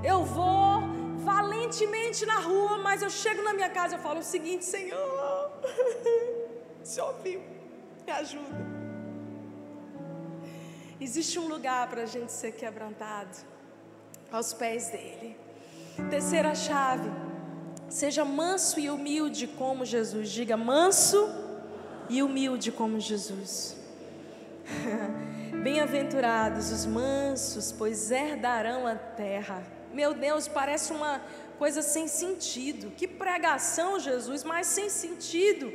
[0.05, 0.83] Eu vou
[1.19, 5.53] valentemente na rua, mas eu chego na minha casa e falo o seguinte, Senhor,
[6.83, 7.41] se ouviu,
[8.05, 8.73] me ajuda.
[11.01, 13.37] Existe um lugar para a gente ser quebrantado
[14.31, 15.37] aos pés dele.
[16.09, 17.11] Terceira chave,
[17.89, 20.31] seja manso e humilde como Jesus.
[20.31, 21.29] Diga manso
[22.09, 23.77] e humilde como Jesus.
[25.63, 29.63] Bem-aventurados os mansos, pois herdarão a terra.
[29.93, 31.21] Meu Deus, parece uma
[31.59, 32.91] coisa sem sentido.
[32.97, 35.71] Que pregação, Jesus, mas sem sentido.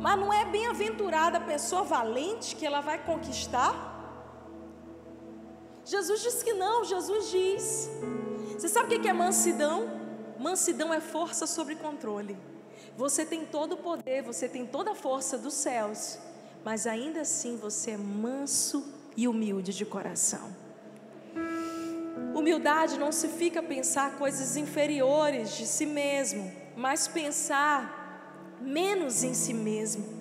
[0.00, 3.88] Mas não é bem-aventurada a pessoa valente que ela vai conquistar?
[5.84, 7.90] Jesus diz que não, Jesus diz.
[8.60, 9.88] Você sabe o que é mansidão?
[10.38, 12.36] Mansidão é força sobre controle.
[12.94, 16.18] Você tem todo o poder, você tem toda a força dos céus,
[16.62, 18.84] mas ainda assim você é manso
[19.16, 20.54] e humilde de coração.
[22.34, 29.32] Humildade não se fica a pensar coisas inferiores de si mesmo, mas pensar menos em
[29.32, 30.19] si mesmo.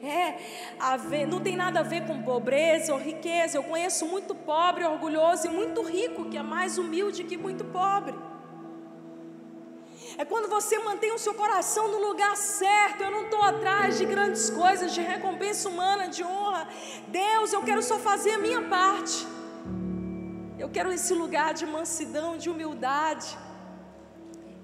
[0.00, 0.38] É,
[1.08, 3.56] ver, não tem nada a ver com pobreza ou riqueza.
[3.58, 8.14] Eu conheço muito pobre, orgulhoso e muito rico, que é mais humilde que muito pobre.
[10.16, 13.02] É quando você mantém o seu coração no lugar certo.
[13.02, 16.68] Eu não estou atrás de grandes coisas, de recompensa humana, de honra.
[17.08, 19.26] Deus, eu quero só fazer a minha parte.
[20.58, 23.36] Eu quero esse lugar de mansidão, de humildade.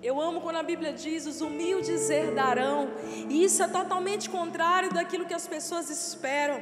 [0.08, 2.78] Eu amo quando a Bíblia diz: os humildes herdarão.
[3.32, 6.58] E isso é totalmente contrário daquilo que as pessoas esperam.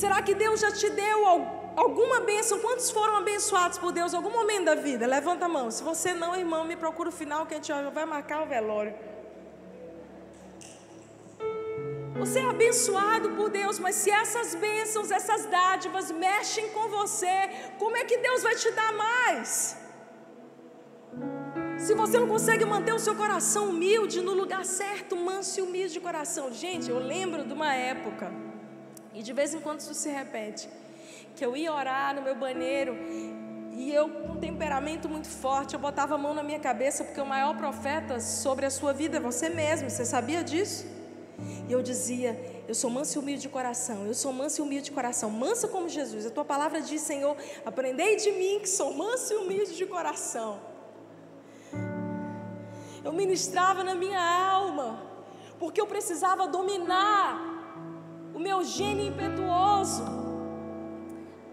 [0.00, 1.18] Será que Deus já te deu
[1.84, 2.58] alguma bênção?
[2.58, 5.06] Quantos foram abençoados por Deus em algum momento da vida?
[5.06, 5.70] Levanta a mão.
[5.70, 8.94] Se você não, irmão, me procura o final que a gente vai marcar o velório.
[12.22, 17.36] Você é abençoado por Deus, mas se essas bênçãos, essas dádivas mexem com você,
[17.78, 19.52] como é que Deus vai te dar mais?
[21.80, 25.94] Se você não consegue manter o seu coração humilde no lugar certo, manso e humilde
[25.94, 26.52] de coração.
[26.52, 28.30] Gente, eu lembro de uma época,
[29.14, 30.68] e de vez em quando isso se repete,
[31.34, 32.94] que eu ia orar no meu banheiro
[33.72, 37.20] e eu, com um temperamento muito forte, eu botava a mão na minha cabeça, porque
[37.20, 39.88] o maior profeta sobre a sua vida é você mesmo.
[39.88, 40.84] Você sabia disso?
[41.66, 42.38] E eu dizia:
[42.68, 44.06] Eu sou manso e humilde de coração.
[44.06, 45.30] Eu sou manso e humilde de coração.
[45.30, 46.26] Mansa como Jesus.
[46.26, 50.69] A tua palavra diz, Senhor: Aprendei de mim que sou manso e humilde de coração
[53.04, 55.02] eu ministrava na minha alma,
[55.58, 57.50] porque eu precisava dominar
[58.34, 60.04] o meu gênio impetuoso,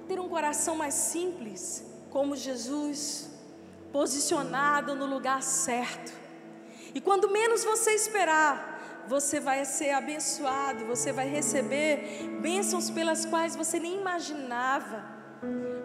[0.07, 3.29] ter um coração mais simples, como Jesus,
[3.91, 6.13] posicionado no lugar certo.
[6.93, 13.55] E quando menos você esperar, você vai ser abençoado, você vai receber bênçãos pelas quais
[13.55, 15.16] você nem imaginava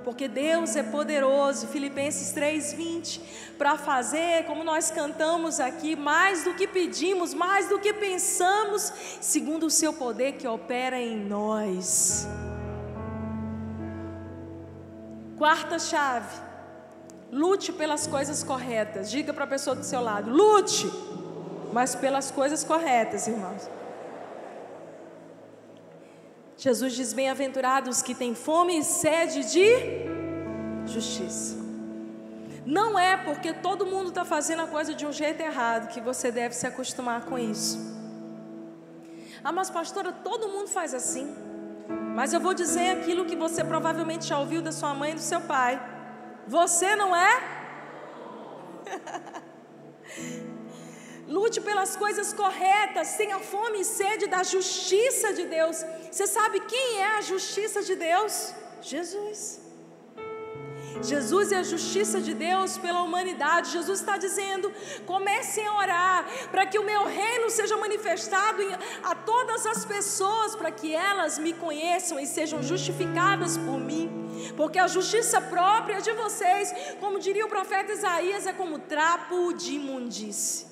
[0.04, 3.20] porque Deus é poderoso, Filipenses 3:20,
[3.56, 9.66] para fazer, como nós cantamos aqui, mais do que pedimos, mais do que pensamos, segundo
[9.66, 12.26] o seu poder que opera em nós.
[15.38, 16.40] Quarta chave:
[17.30, 19.10] lute pelas coisas corretas.
[19.10, 20.90] Diga para a pessoa do seu lado: lute,
[21.72, 23.81] mas pelas coisas corretas, irmãos.
[26.64, 29.66] Jesus diz: Bem-aventurados que têm fome e sede de
[30.86, 31.56] justiça.
[32.64, 36.30] Não é porque todo mundo está fazendo a coisa de um jeito errado que você
[36.30, 37.76] deve se acostumar com isso.
[39.42, 41.26] Ah, mas pastora, todo mundo faz assim.
[42.14, 45.26] Mas eu vou dizer aquilo que você provavelmente já ouviu da sua mãe e do
[45.32, 45.72] seu pai.
[46.46, 47.32] Você não é?
[51.26, 55.84] Lute pelas coisas corretas, tenha fome e sede da justiça de Deus.
[56.12, 58.52] Você sabe quem é a justiça de Deus?
[58.82, 59.62] Jesus.
[61.00, 63.70] Jesus é a justiça de Deus pela humanidade.
[63.70, 64.70] Jesus está dizendo:
[65.06, 68.62] comecem a orar para que o meu reino seja manifestado
[69.02, 74.10] a todas as pessoas, para que elas me conheçam e sejam justificadas por mim.
[74.54, 79.76] Porque a justiça própria de vocês, como diria o profeta Isaías, é como trapo de
[79.76, 80.66] imundície.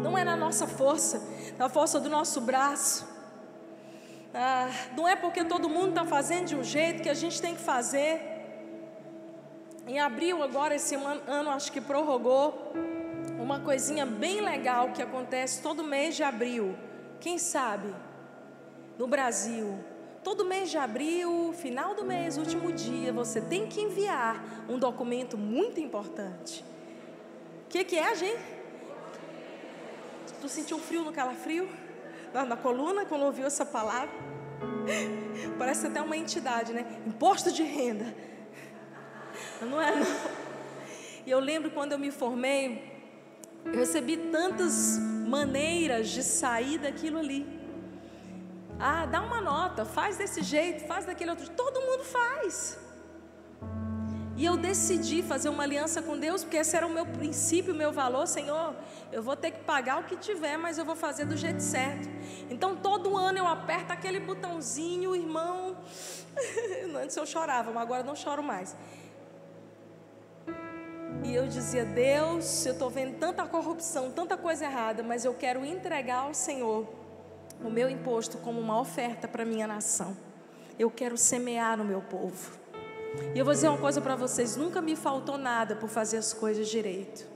[0.00, 1.20] Não é na nossa força,
[1.58, 3.11] na força do nosso braço.
[4.34, 7.54] Ah, não é porque todo mundo está fazendo de um jeito que a gente tem
[7.54, 8.20] que fazer.
[9.86, 12.72] Em abril, agora, esse ano, acho que prorrogou
[13.38, 16.74] uma coisinha bem legal que acontece todo mês de abril.
[17.20, 17.92] Quem sabe?
[18.98, 19.78] No Brasil.
[20.24, 25.36] Todo mês de abril, final do mês, último dia, você tem que enviar um documento
[25.36, 26.64] muito importante.
[27.66, 28.40] O que, que é, gente?
[30.40, 31.68] Tu sentiu um frio no calafrio?
[32.32, 34.10] Na, na coluna, quando ouviu essa palavra?
[35.58, 37.02] Parece até uma entidade, né?
[37.06, 38.14] Imposto de renda.
[39.60, 40.06] Não é, não.
[41.24, 42.92] E eu lembro quando eu me formei,
[43.64, 47.46] eu recebi tantas maneiras de sair daquilo ali.
[48.78, 51.48] Ah, dá uma nota, faz desse jeito, faz daquele outro.
[51.50, 52.78] Todo mundo faz.
[54.36, 57.76] E eu decidi fazer uma aliança com Deus, porque esse era o meu princípio, o
[57.76, 58.74] meu valor, Senhor.
[59.10, 62.08] Eu vou ter que pagar o que tiver, mas eu vou fazer do jeito certo.
[62.50, 65.76] Então todo ano eu aperto aquele botãozinho, irmão.
[66.96, 68.74] Antes eu chorava, mas agora não choro mais.
[71.24, 75.64] E eu dizia: Deus, eu estou vendo tanta corrupção, tanta coisa errada, mas eu quero
[75.64, 76.88] entregar ao Senhor
[77.62, 80.16] o meu imposto como uma oferta para minha nação.
[80.78, 82.61] Eu quero semear no meu povo.
[83.34, 86.32] E eu vou dizer uma coisa para vocês: nunca me faltou nada por fazer as
[86.32, 87.32] coisas direito.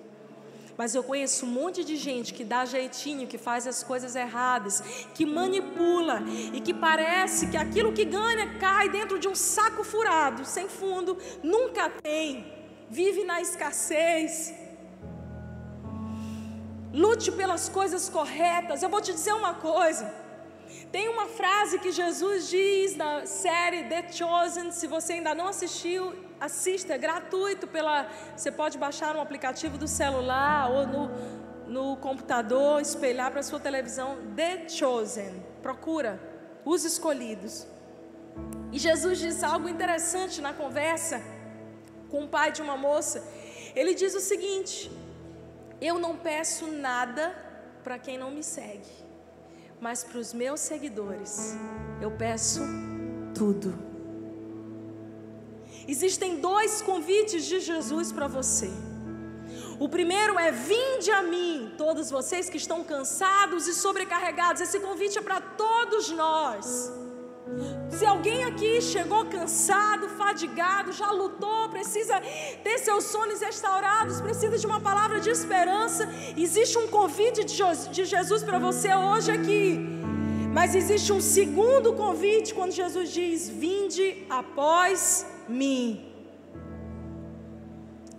[0.76, 4.82] Mas eu conheço um monte de gente que dá jeitinho, que faz as coisas erradas,
[5.14, 10.44] que manipula e que parece que aquilo que ganha cai dentro de um saco furado,
[10.44, 12.52] sem fundo, nunca tem,
[12.90, 14.52] vive na escassez.
[16.92, 18.82] Lute pelas coisas corretas.
[18.82, 20.25] Eu vou te dizer uma coisa.
[20.92, 24.70] Tem uma frase que Jesus diz na série The Chosen.
[24.70, 27.66] Se você ainda não assistiu, assista, é gratuito.
[27.66, 31.11] Pela, você pode baixar no aplicativo do celular ou no,
[31.66, 34.16] no computador, espelhar para a sua televisão.
[34.37, 35.42] The Chosen.
[35.61, 36.20] Procura,
[36.64, 37.66] os escolhidos.
[38.72, 41.20] E Jesus diz algo interessante na conversa
[42.11, 43.27] com o pai de uma moça.
[43.75, 44.90] Ele diz o seguinte:
[45.81, 47.35] Eu não peço nada
[47.83, 49.06] para quem não me segue
[49.80, 51.54] mas para os meus seguidores
[52.00, 52.60] eu peço
[53.34, 53.74] tudo.
[55.88, 58.70] Existem dois convites de Jesus para você.
[59.78, 64.60] O primeiro é: vinde a mim, todos vocês que estão cansados e sobrecarregados.
[64.60, 66.92] Esse convite é para todos nós.
[67.88, 72.20] Se alguém aqui chegou cansado, fadigado, já lutou, precisa
[72.64, 78.42] ter seus sonhos restaurados, precisa de uma palavra de esperança, existe um convite de Jesus
[78.42, 79.64] para você hoje aqui.
[80.52, 85.85] Mas existe um segundo convite quando Jesus diz: Vinde após mim.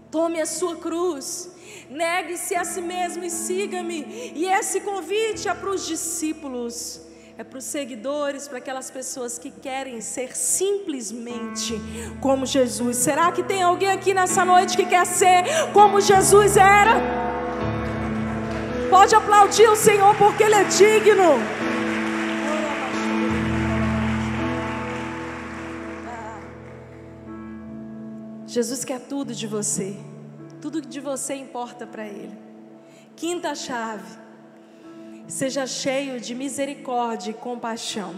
[0.09, 1.27] Tome a sua cruz,
[1.89, 4.31] negue-se a si mesmo e siga-me.
[4.35, 7.07] E esse convite é para os discípulos
[7.37, 11.79] é para os seguidores, para aquelas pessoas que querem ser simplesmente
[12.19, 12.97] como Jesus.
[12.97, 16.95] Será que tem alguém aqui nessa noite que quer ser como Jesus era?
[18.89, 21.37] Pode aplaudir o Senhor porque Ele é digno.
[28.47, 29.95] Jesus quer tudo de você,
[30.59, 32.35] tudo de você importa para Ele.
[33.15, 34.26] Quinta chave.
[35.27, 38.15] Seja cheio de misericórdia e compaixão.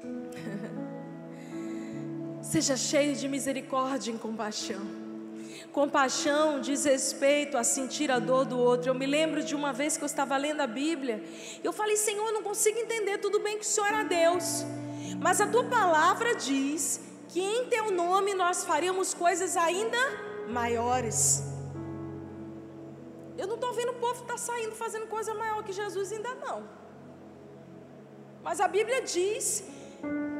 [2.42, 4.80] Seja cheio de misericórdia e compaixão.
[5.70, 8.88] Compaixão diz respeito a sentir a dor do outro.
[8.88, 11.22] Eu me lembro de uma vez que eu estava lendo a Bíblia.
[11.62, 13.18] Eu falei, Senhor, eu não consigo entender.
[13.18, 14.64] Tudo bem que o Senhor é Deus.
[15.20, 19.98] Mas a tua palavra diz que em teu nome nós faríamos coisas ainda
[20.48, 21.51] maiores.
[23.38, 26.34] Eu não estou vendo o povo estar tá saindo fazendo coisa maior que Jesus ainda
[26.34, 26.62] não.
[28.42, 29.64] Mas a Bíblia diz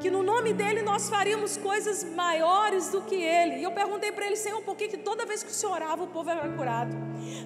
[0.00, 3.56] que no nome dele nós faríamos coisas maiores do que ele.
[3.60, 6.02] E eu perguntei para ele, Senhor, por que, que toda vez que o Senhor orava
[6.02, 6.94] o povo era curado?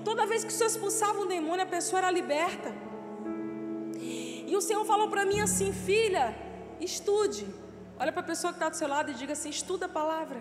[0.04, 2.72] Toda vez que o Senhor expulsava um demônio a pessoa era liberta.
[4.46, 6.34] E o Senhor falou para mim assim, filha,
[6.80, 7.46] estude.
[7.98, 10.40] Olha para a pessoa que está do seu lado e diga assim: estuda a palavra.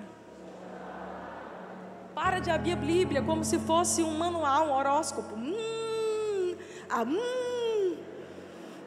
[2.16, 5.36] Para de abrir a Bíblia como se fosse um manual, um horóscopo.
[5.36, 6.56] Hum,
[6.90, 7.98] ah, hum.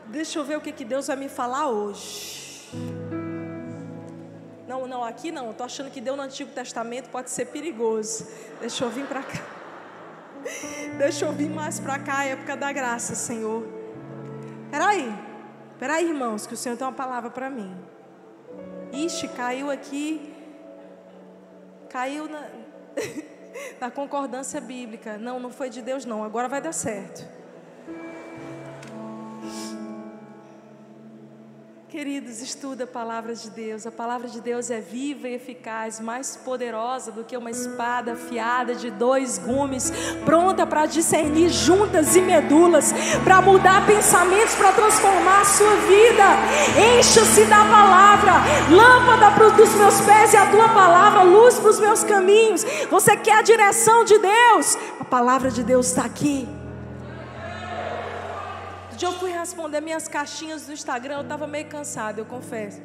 [0.06, 2.70] Deixa eu ver o que, que Deus vai me falar hoje.
[4.66, 5.50] Não, não, aqui não.
[5.50, 8.26] Estou achando que deu no Antigo Testamento pode ser perigoso.
[8.60, 9.42] Deixa eu vir para cá.
[10.96, 13.66] Deixa eu vir mais para cá, época da graça, Senhor.
[14.70, 15.12] Peraí,
[15.78, 17.76] peraí, irmãos, que o Senhor tem uma palavra para mim.
[18.90, 20.34] Ixi, caiu aqui.
[21.90, 22.42] Caiu na,
[23.80, 25.18] na concordância bíblica.
[25.18, 26.24] Não, não foi de Deus, não.
[26.24, 27.37] Agora vai dar certo.
[31.90, 33.86] Queridos, estuda a palavra de Deus.
[33.86, 38.74] A palavra de Deus é viva e eficaz, mais poderosa do que uma espada afiada
[38.74, 39.90] de dois gumes,
[40.22, 42.92] pronta para discernir juntas e medulas,
[43.24, 46.24] para mudar pensamentos, para transformar a sua vida.
[46.98, 48.32] Encha-se da palavra,
[48.70, 52.64] lâmpada para os meus pés e a tua palavra, luz para os meus caminhos.
[52.90, 54.76] Você quer a direção de Deus?
[55.00, 56.46] A palavra de Deus está aqui
[58.98, 62.82] dia eu fui responder minhas caixinhas do Instagram, eu estava meio cansada, eu confesso.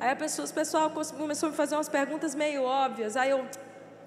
[0.00, 3.16] Aí a pessoa, o pessoal começou a me fazer umas perguntas meio óbvias.
[3.16, 3.46] Aí eu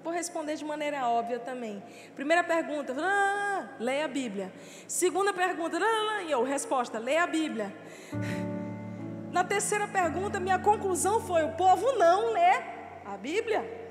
[0.04, 1.82] vou responder de maneira óbvia também.
[2.14, 4.52] Primeira pergunta, ah, leia a Bíblia.
[4.86, 7.74] Segunda pergunta, ah, e eu, resposta, leia a Bíblia.
[9.32, 12.52] Na terceira pergunta, minha conclusão foi: o povo não lê
[13.06, 13.85] a Bíblia.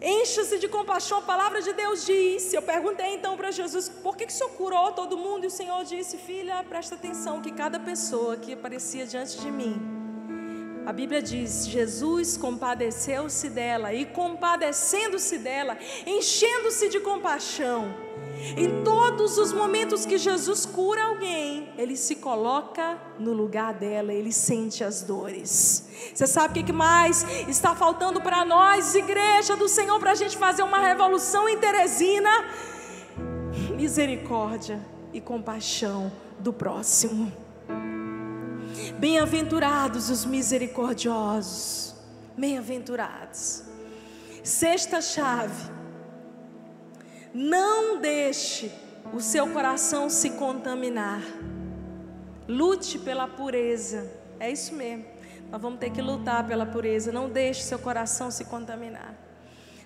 [0.00, 2.54] Encha-se de compaixão, a palavra de Deus disse.
[2.54, 5.44] Eu perguntei então para Jesus, por que, que o Senhor curou todo mundo?
[5.44, 9.96] E o Senhor disse, filha, presta atenção, que cada pessoa que aparecia diante de mim,
[10.86, 15.76] a Bíblia diz: Jesus compadeceu-se dela, e compadecendo-se dela,
[16.06, 17.92] enchendo-se de compaixão,
[18.56, 24.32] em todos os momentos que Jesus cura alguém, ele se coloca no lugar dela, ele
[24.32, 25.88] sente as dores.
[26.14, 30.36] Você sabe o que mais está faltando para nós, igreja do Senhor, para a gente
[30.36, 32.30] fazer uma revolução em Teresina?
[33.76, 34.80] Misericórdia
[35.12, 37.32] e compaixão do próximo.
[38.98, 41.94] Bem-aventurados os misericordiosos,
[42.36, 43.62] bem-aventurados.
[44.42, 45.75] Sexta chave
[47.36, 48.72] não deixe
[49.12, 51.20] o seu coração se contaminar.
[52.48, 54.10] Lute pela pureza.
[54.40, 55.04] É isso mesmo.
[55.50, 57.12] Nós vamos ter que lutar pela pureza.
[57.12, 59.14] Não deixe seu coração se contaminar.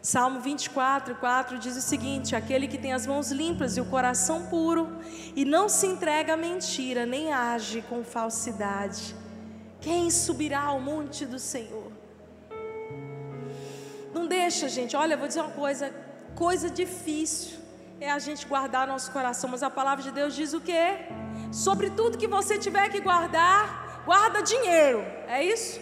[0.00, 4.46] Salmo 24, 4 diz o seguinte: Aquele que tem as mãos limpas e o coração
[4.46, 4.88] puro,
[5.34, 9.14] e não se entrega à mentira, nem age com falsidade.
[9.80, 11.90] Quem subirá ao monte do Senhor?
[14.14, 14.94] Não deixa, gente.
[14.94, 15.92] Olha, eu vou dizer uma coisa
[16.40, 17.58] coisa difícil
[18.00, 20.86] é a gente guardar nosso coração, mas a palavra de Deus diz o quê?
[21.52, 25.78] Sobre tudo que você tiver que guardar, guarda dinheiro, é isso?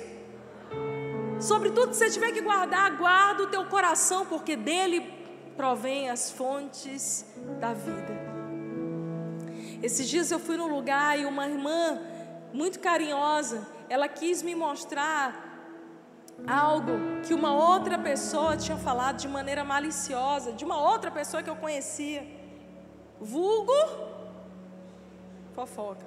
[1.41, 4.99] Sobre tudo que você tiver que guardar, guarda o teu coração, porque dele
[5.57, 7.25] provém as fontes
[7.61, 8.15] da vida.
[9.81, 12.01] Esses dias eu fui num lugar e uma irmã
[12.53, 15.48] muito carinhosa, ela quis me mostrar
[16.47, 16.93] algo
[17.27, 21.57] que uma outra pessoa tinha falado de maneira maliciosa, de uma outra pessoa que eu
[21.57, 22.27] conhecia.
[23.21, 23.73] Vulgo
[25.55, 26.07] fofoca.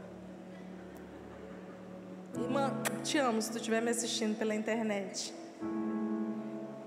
[2.34, 2.72] Irmã,
[3.04, 5.34] te amo se tu estiver me assistindo pela internet.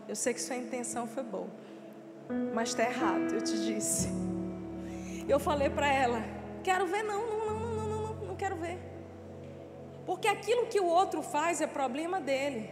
[0.08, 1.48] Eu sei que sua intenção foi boa,
[2.54, 4.08] mas está errado, eu te disse.
[5.28, 6.22] Eu falei para ela:
[6.62, 8.78] quero ver, não, não, não, não, não, não, não quero ver.
[10.06, 12.70] Porque aquilo que o outro faz é problema dele.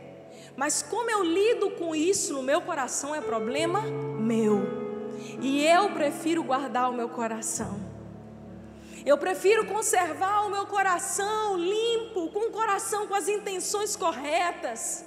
[0.56, 4.82] Mas como eu lido com isso no meu coração é problema meu.
[5.40, 7.92] E eu prefiro guardar o meu coração.
[9.04, 15.04] Eu prefiro conservar o meu coração limpo, com o coração com as intenções corretas.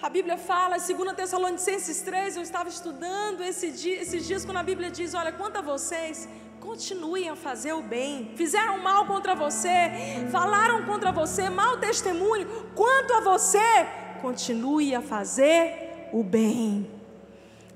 [0.00, 4.62] A Bíblia fala, 2 Tessalonicenses 3, eu estava estudando esse dia, esses dias quando a
[4.62, 6.28] Bíblia diz: Olha, quanto a vocês,
[6.64, 8.32] continuem a fazer o bem.
[8.36, 12.48] Fizeram mal contra você, falaram contra você, mau testemunho.
[12.74, 13.86] Quanto a você,
[14.22, 16.90] continue a fazer o bem.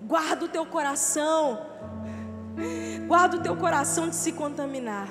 [0.00, 1.66] Guarda o teu coração,
[3.06, 5.08] guarda o teu coração de se contaminar.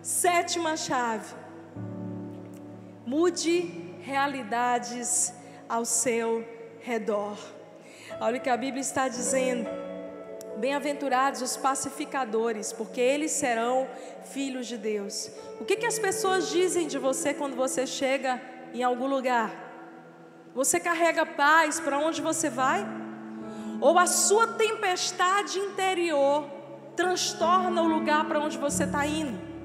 [0.00, 1.34] Sétima chave:
[3.04, 5.32] mude realidades
[5.68, 6.44] ao seu
[6.80, 7.36] redor.
[8.20, 9.85] Olha o que a Bíblia está dizendo.
[10.58, 13.86] Bem-aventurados os pacificadores, porque eles serão
[14.24, 15.30] filhos de Deus.
[15.60, 18.40] O que, que as pessoas dizem de você quando você chega
[18.72, 19.50] em algum lugar?
[20.54, 22.86] Você carrega paz para onde você vai?
[23.80, 26.48] Ou a sua tempestade interior
[26.96, 29.55] transtorna o lugar para onde você está indo?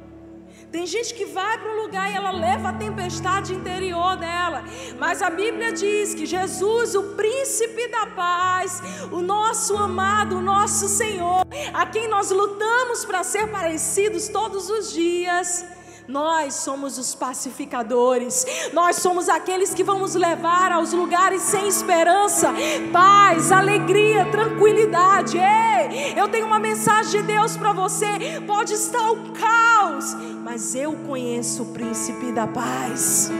[0.72, 4.64] Tem gente que vai para um lugar e ela leva a tempestade interior dela.
[4.98, 10.88] Mas a Bíblia diz que Jesus, o príncipe da paz, o nosso amado, o nosso
[10.88, 15.66] Senhor, a quem nós lutamos para ser parecidos todos os dias,
[16.12, 22.54] nós somos os pacificadores, nós somos aqueles que vamos levar aos lugares sem esperança,
[22.92, 25.38] paz, alegria, tranquilidade.
[25.38, 28.42] Ei, eu tenho uma mensagem de Deus para você.
[28.46, 33.32] Pode estar o caos, mas eu conheço o príncipe da paz.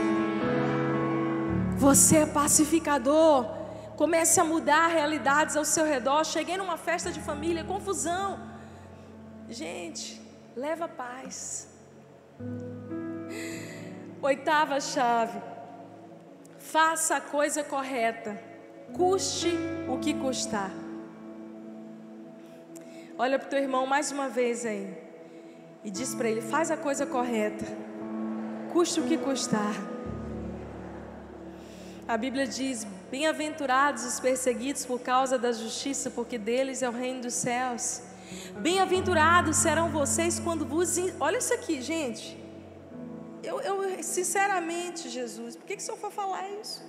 [1.76, 3.46] Você é pacificador.
[3.96, 6.24] Comece a mudar realidades ao seu redor.
[6.24, 8.40] Cheguei numa festa de família, confusão.
[9.50, 10.18] Gente,
[10.56, 11.71] leva paz.
[14.20, 15.40] Oitava chave.
[16.58, 18.40] Faça a coisa correta,
[18.94, 19.52] custe
[19.88, 20.70] o que custar.
[23.18, 24.96] Olha para o teu irmão mais uma vez aí
[25.84, 27.66] e diz para ele: faz a coisa correta,
[28.72, 29.74] custe o que custar.
[32.06, 37.22] A Bíblia diz: Bem-aventurados os perseguidos por causa da justiça, porque deles é o reino
[37.22, 38.02] dos céus.
[38.58, 40.96] Bem-aventurados serão vocês quando vos.
[41.20, 42.38] Olha isso aqui, gente.
[43.42, 46.82] Eu, eu sinceramente, Jesus, por que, que o Senhor foi falar isso?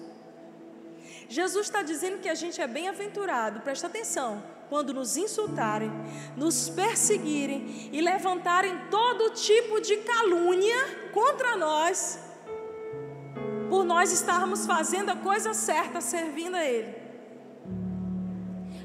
[1.28, 5.91] Jesus está dizendo que a gente é bem-aventurado, presta atenção, quando nos insultarem,
[6.38, 12.20] nos perseguirem e levantarem todo tipo de calúnia contra nós,
[13.70, 17.03] por nós estarmos fazendo a coisa certa, servindo a Ele.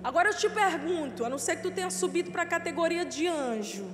[0.09, 3.27] Agora eu te pergunto, a não ser que tu tenha subido para a categoria de
[3.27, 3.85] anjo,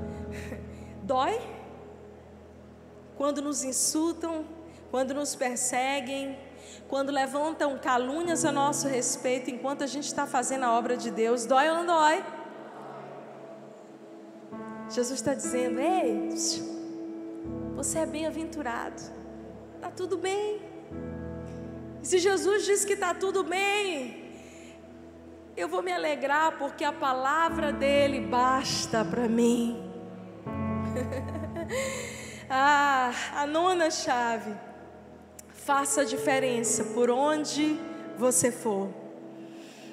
[1.02, 1.40] dói?
[3.16, 4.44] Quando nos insultam,
[4.90, 6.38] quando nos perseguem,
[6.88, 11.46] quando levantam calúnias a nosso respeito enquanto a gente está fazendo a obra de Deus,
[11.46, 12.22] dói ou não dói?
[14.90, 16.28] Jesus está dizendo: Ei,
[17.74, 19.00] você é bem-aventurado,
[19.76, 20.60] está tudo bem.
[22.02, 24.29] E se Jesus diz que está tudo bem,
[25.56, 29.90] eu vou me alegrar porque a palavra dele basta para mim.
[32.48, 34.54] ah, a nona chave.
[35.48, 37.78] Faça a diferença por onde
[38.16, 38.88] você for.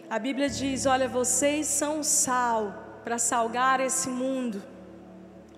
[0.10, 4.64] A Bíblia diz: Olha, vocês são sal para salgar esse mundo.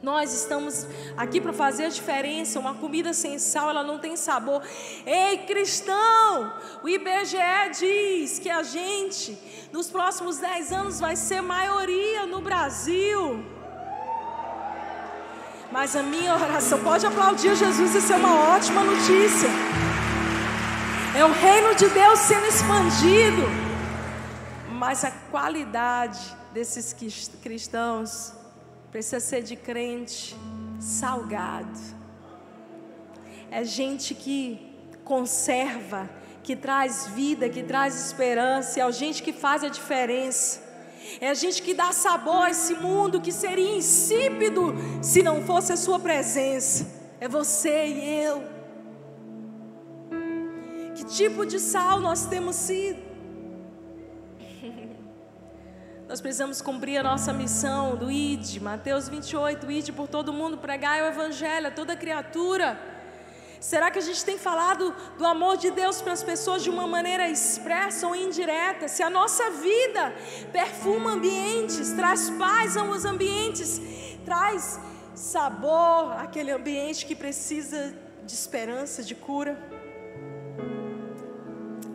[0.01, 0.87] Nós estamos
[1.17, 2.59] aqui para fazer a diferença.
[2.59, 4.63] Uma comida sem sal, ela não tem sabor.
[5.05, 7.37] Ei, cristão, o IBGE
[7.77, 9.37] diz que a gente,
[9.73, 13.43] nos próximos 10 anos, vai ser maioria no Brasil.
[15.69, 19.49] Mas a minha oração, pode aplaudir Jesus, isso é uma ótima notícia.
[21.15, 23.43] É o reino de Deus sendo expandido.
[24.71, 26.19] Mas a qualidade
[26.53, 26.95] desses
[27.43, 28.38] cristãos
[28.91, 30.35] Precisa ser de crente
[30.79, 31.79] salgado.
[33.51, 34.59] É gente que
[35.03, 36.09] conserva,
[36.43, 38.79] que traz vida, que traz esperança.
[38.79, 40.61] É gente que faz a diferença.
[41.21, 45.71] É a gente que dá sabor a esse mundo que seria insípido se não fosse
[45.71, 46.87] a Sua presença.
[47.19, 48.43] É você e eu.
[50.95, 53.08] Que tipo de sal nós temos sido?
[56.09, 61.03] Nós precisamos cumprir a nossa missão do ID, Mateus 28, ID por todo mundo, pregar
[61.03, 62.79] o Evangelho a toda criatura.
[63.59, 66.87] Será que a gente tem falado do amor de Deus para as pessoas de uma
[66.87, 68.87] maneira expressa ou indireta?
[68.87, 70.11] Se a nossa vida
[70.51, 73.79] perfuma ambientes, traz paz aos ambientes,
[74.25, 74.79] traz
[75.13, 77.93] sabor àquele ambiente que precisa
[78.25, 79.55] de esperança, de cura.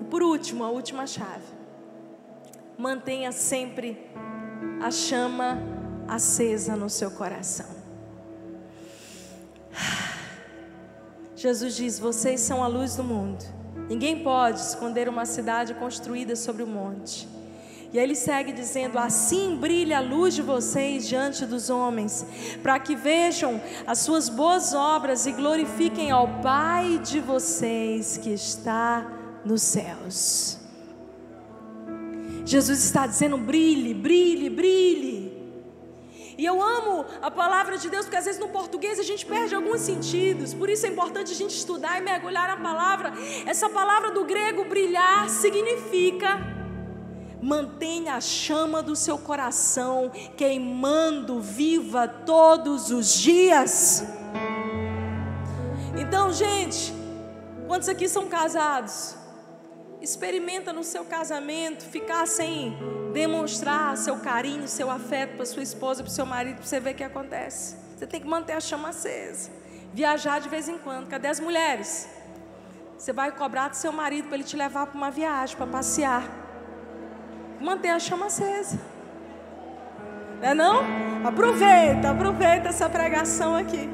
[0.09, 1.54] Por último, a última chave
[2.79, 3.99] mantenha sempre
[4.83, 5.59] a chama
[6.09, 7.67] acesa no seu coração.
[11.37, 13.45] Jesus diz: Vocês são a luz do mundo.
[13.89, 17.29] Ninguém pode esconder uma cidade construída sobre o monte.
[17.93, 22.27] E aí ele segue dizendo: Assim brilha a luz de vocês diante dos homens,
[22.63, 29.07] para que vejam as suas boas obras e glorifiquem ao Pai de vocês que está
[29.45, 30.64] nos céus.
[32.45, 35.15] Jesus está dizendo: brilhe, brilhe, brilhe.
[36.37, 39.55] E eu amo a palavra de Deus, porque às vezes no português a gente perde
[39.55, 43.13] alguns sentidos, por isso é importante a gente estudar e mergulhar na palavra.
[43.47, 46.41] Essa palavra do grego brilhar significa
[47.41, 54.03] mantenha a chama do seu coração queimando viva todos os dias.
[55.97, 56.93] Então, gente,
[57.69, 59.24] quantos aqui são casados?
[60.05, 62.77] Experimenta no seu casamento ficar sem
[63.15, 66.95] demonstrar seu carinho, seu afeto para sua esposa, para seu marido, para você ver o
[66.95, 67.75] que acontece.
[67.97, 69.51] Você tem que manter a chama acesa.
[69.95, 71.09] Viajar de vez em quando.
[71.09, 72.07] Cadê as mulheres?
[72.99, 76.23] Você vai cobrar do seu marido para ele te levar para uma viagem, para passear
[77.59, 78.79] manter a chama acesa.
[80.43, 80.83] Não é não?
[81.27, 83.89] Aproveita, aproveita essa pregação aqui.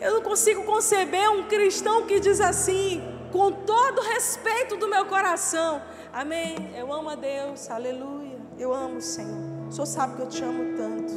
[0.00, 5.82] Eu não consigo conceber um cristão que diz assim, com todo respeito do meu coração.
[6.12, 6.72] Amém.
[6.76, 7.70] Eu amo a Deus.
[7.70, 8.38] Aleluia.
[8.58, 9.66] Eu amo o Senhor.
[9.68, 11.12] O Senhor sabe que eu te amo tanto.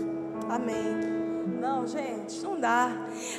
[0.49, 1.13] Amém.
[1.45, 2.91] Não, gente, não dá.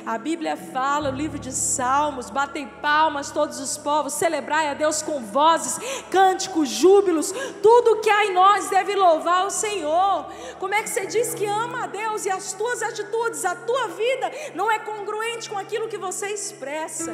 [0.05, 5.01] A Bíblia fala, o livro de Salmos, batem palmas todos os povos, celebrai a Deus
[5.01, 5.77] com vozes,
[6.09, 10.25] cânticos, júbilos, tudo que há em nós deve louvar o Senhor.
[10.59, 13.87] Como é que você diz que ama a Deus e as tuas atitudes, a tua
[13.89, 17.13] vida não é congruente com aquilo que você expressa?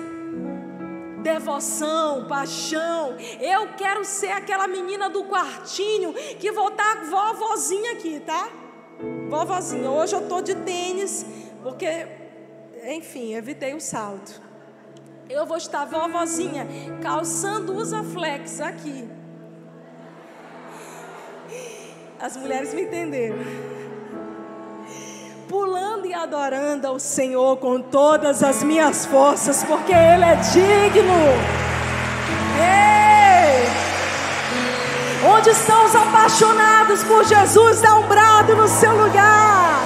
[1.23, 3.15] Devoção, paixão.
[3.39, 8.49] Eu quero ser aquela menina do quartinho que vou estar vovozinha aqui, tá?
[9.29, 11.25] Vovozinha, hoje eu estou de tênis,
[11.63, 12.07] porque,
[12.83, 14.41] enfim, evitei o salto.
[15.29, 16.67] Eu vou estar vovozinha,
[17.01, 19.09] calçando usa flex aqui.
[22.19, 23.37] As mulheres me entenderam.
[25.53, 31.13] Pulando e adorando ao Senhor com todas as minhas forças, porque Ele é digno.
[32.57, 33.67] Ei!
[35.31, 37.81] Onde estão os apaixonados por Jesus?
[37.81, 39.79] Dá um brado no seu lugar.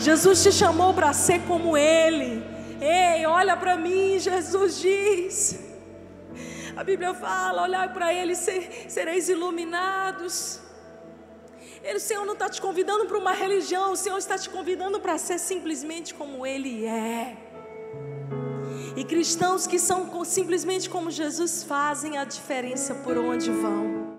[0.00, 2.44] Jesus te chamou para ser como Ele.
[2.78, 5.58] Ei, olha para mim, Jesus diz.
[6.76, 10.60] A Bíblia fala: olhar para Ele, ser, sereis iluminados.
[11.82, 15.00] Ele, o Senhor não está te convidando para uma religião, o Senhor está te convidando
[15.00, 17.36] para ser simplesmente como Ele é.
[18.96, 24.11] E cristãos que são simplesmente como Jesus fazem a diferença por onde vão.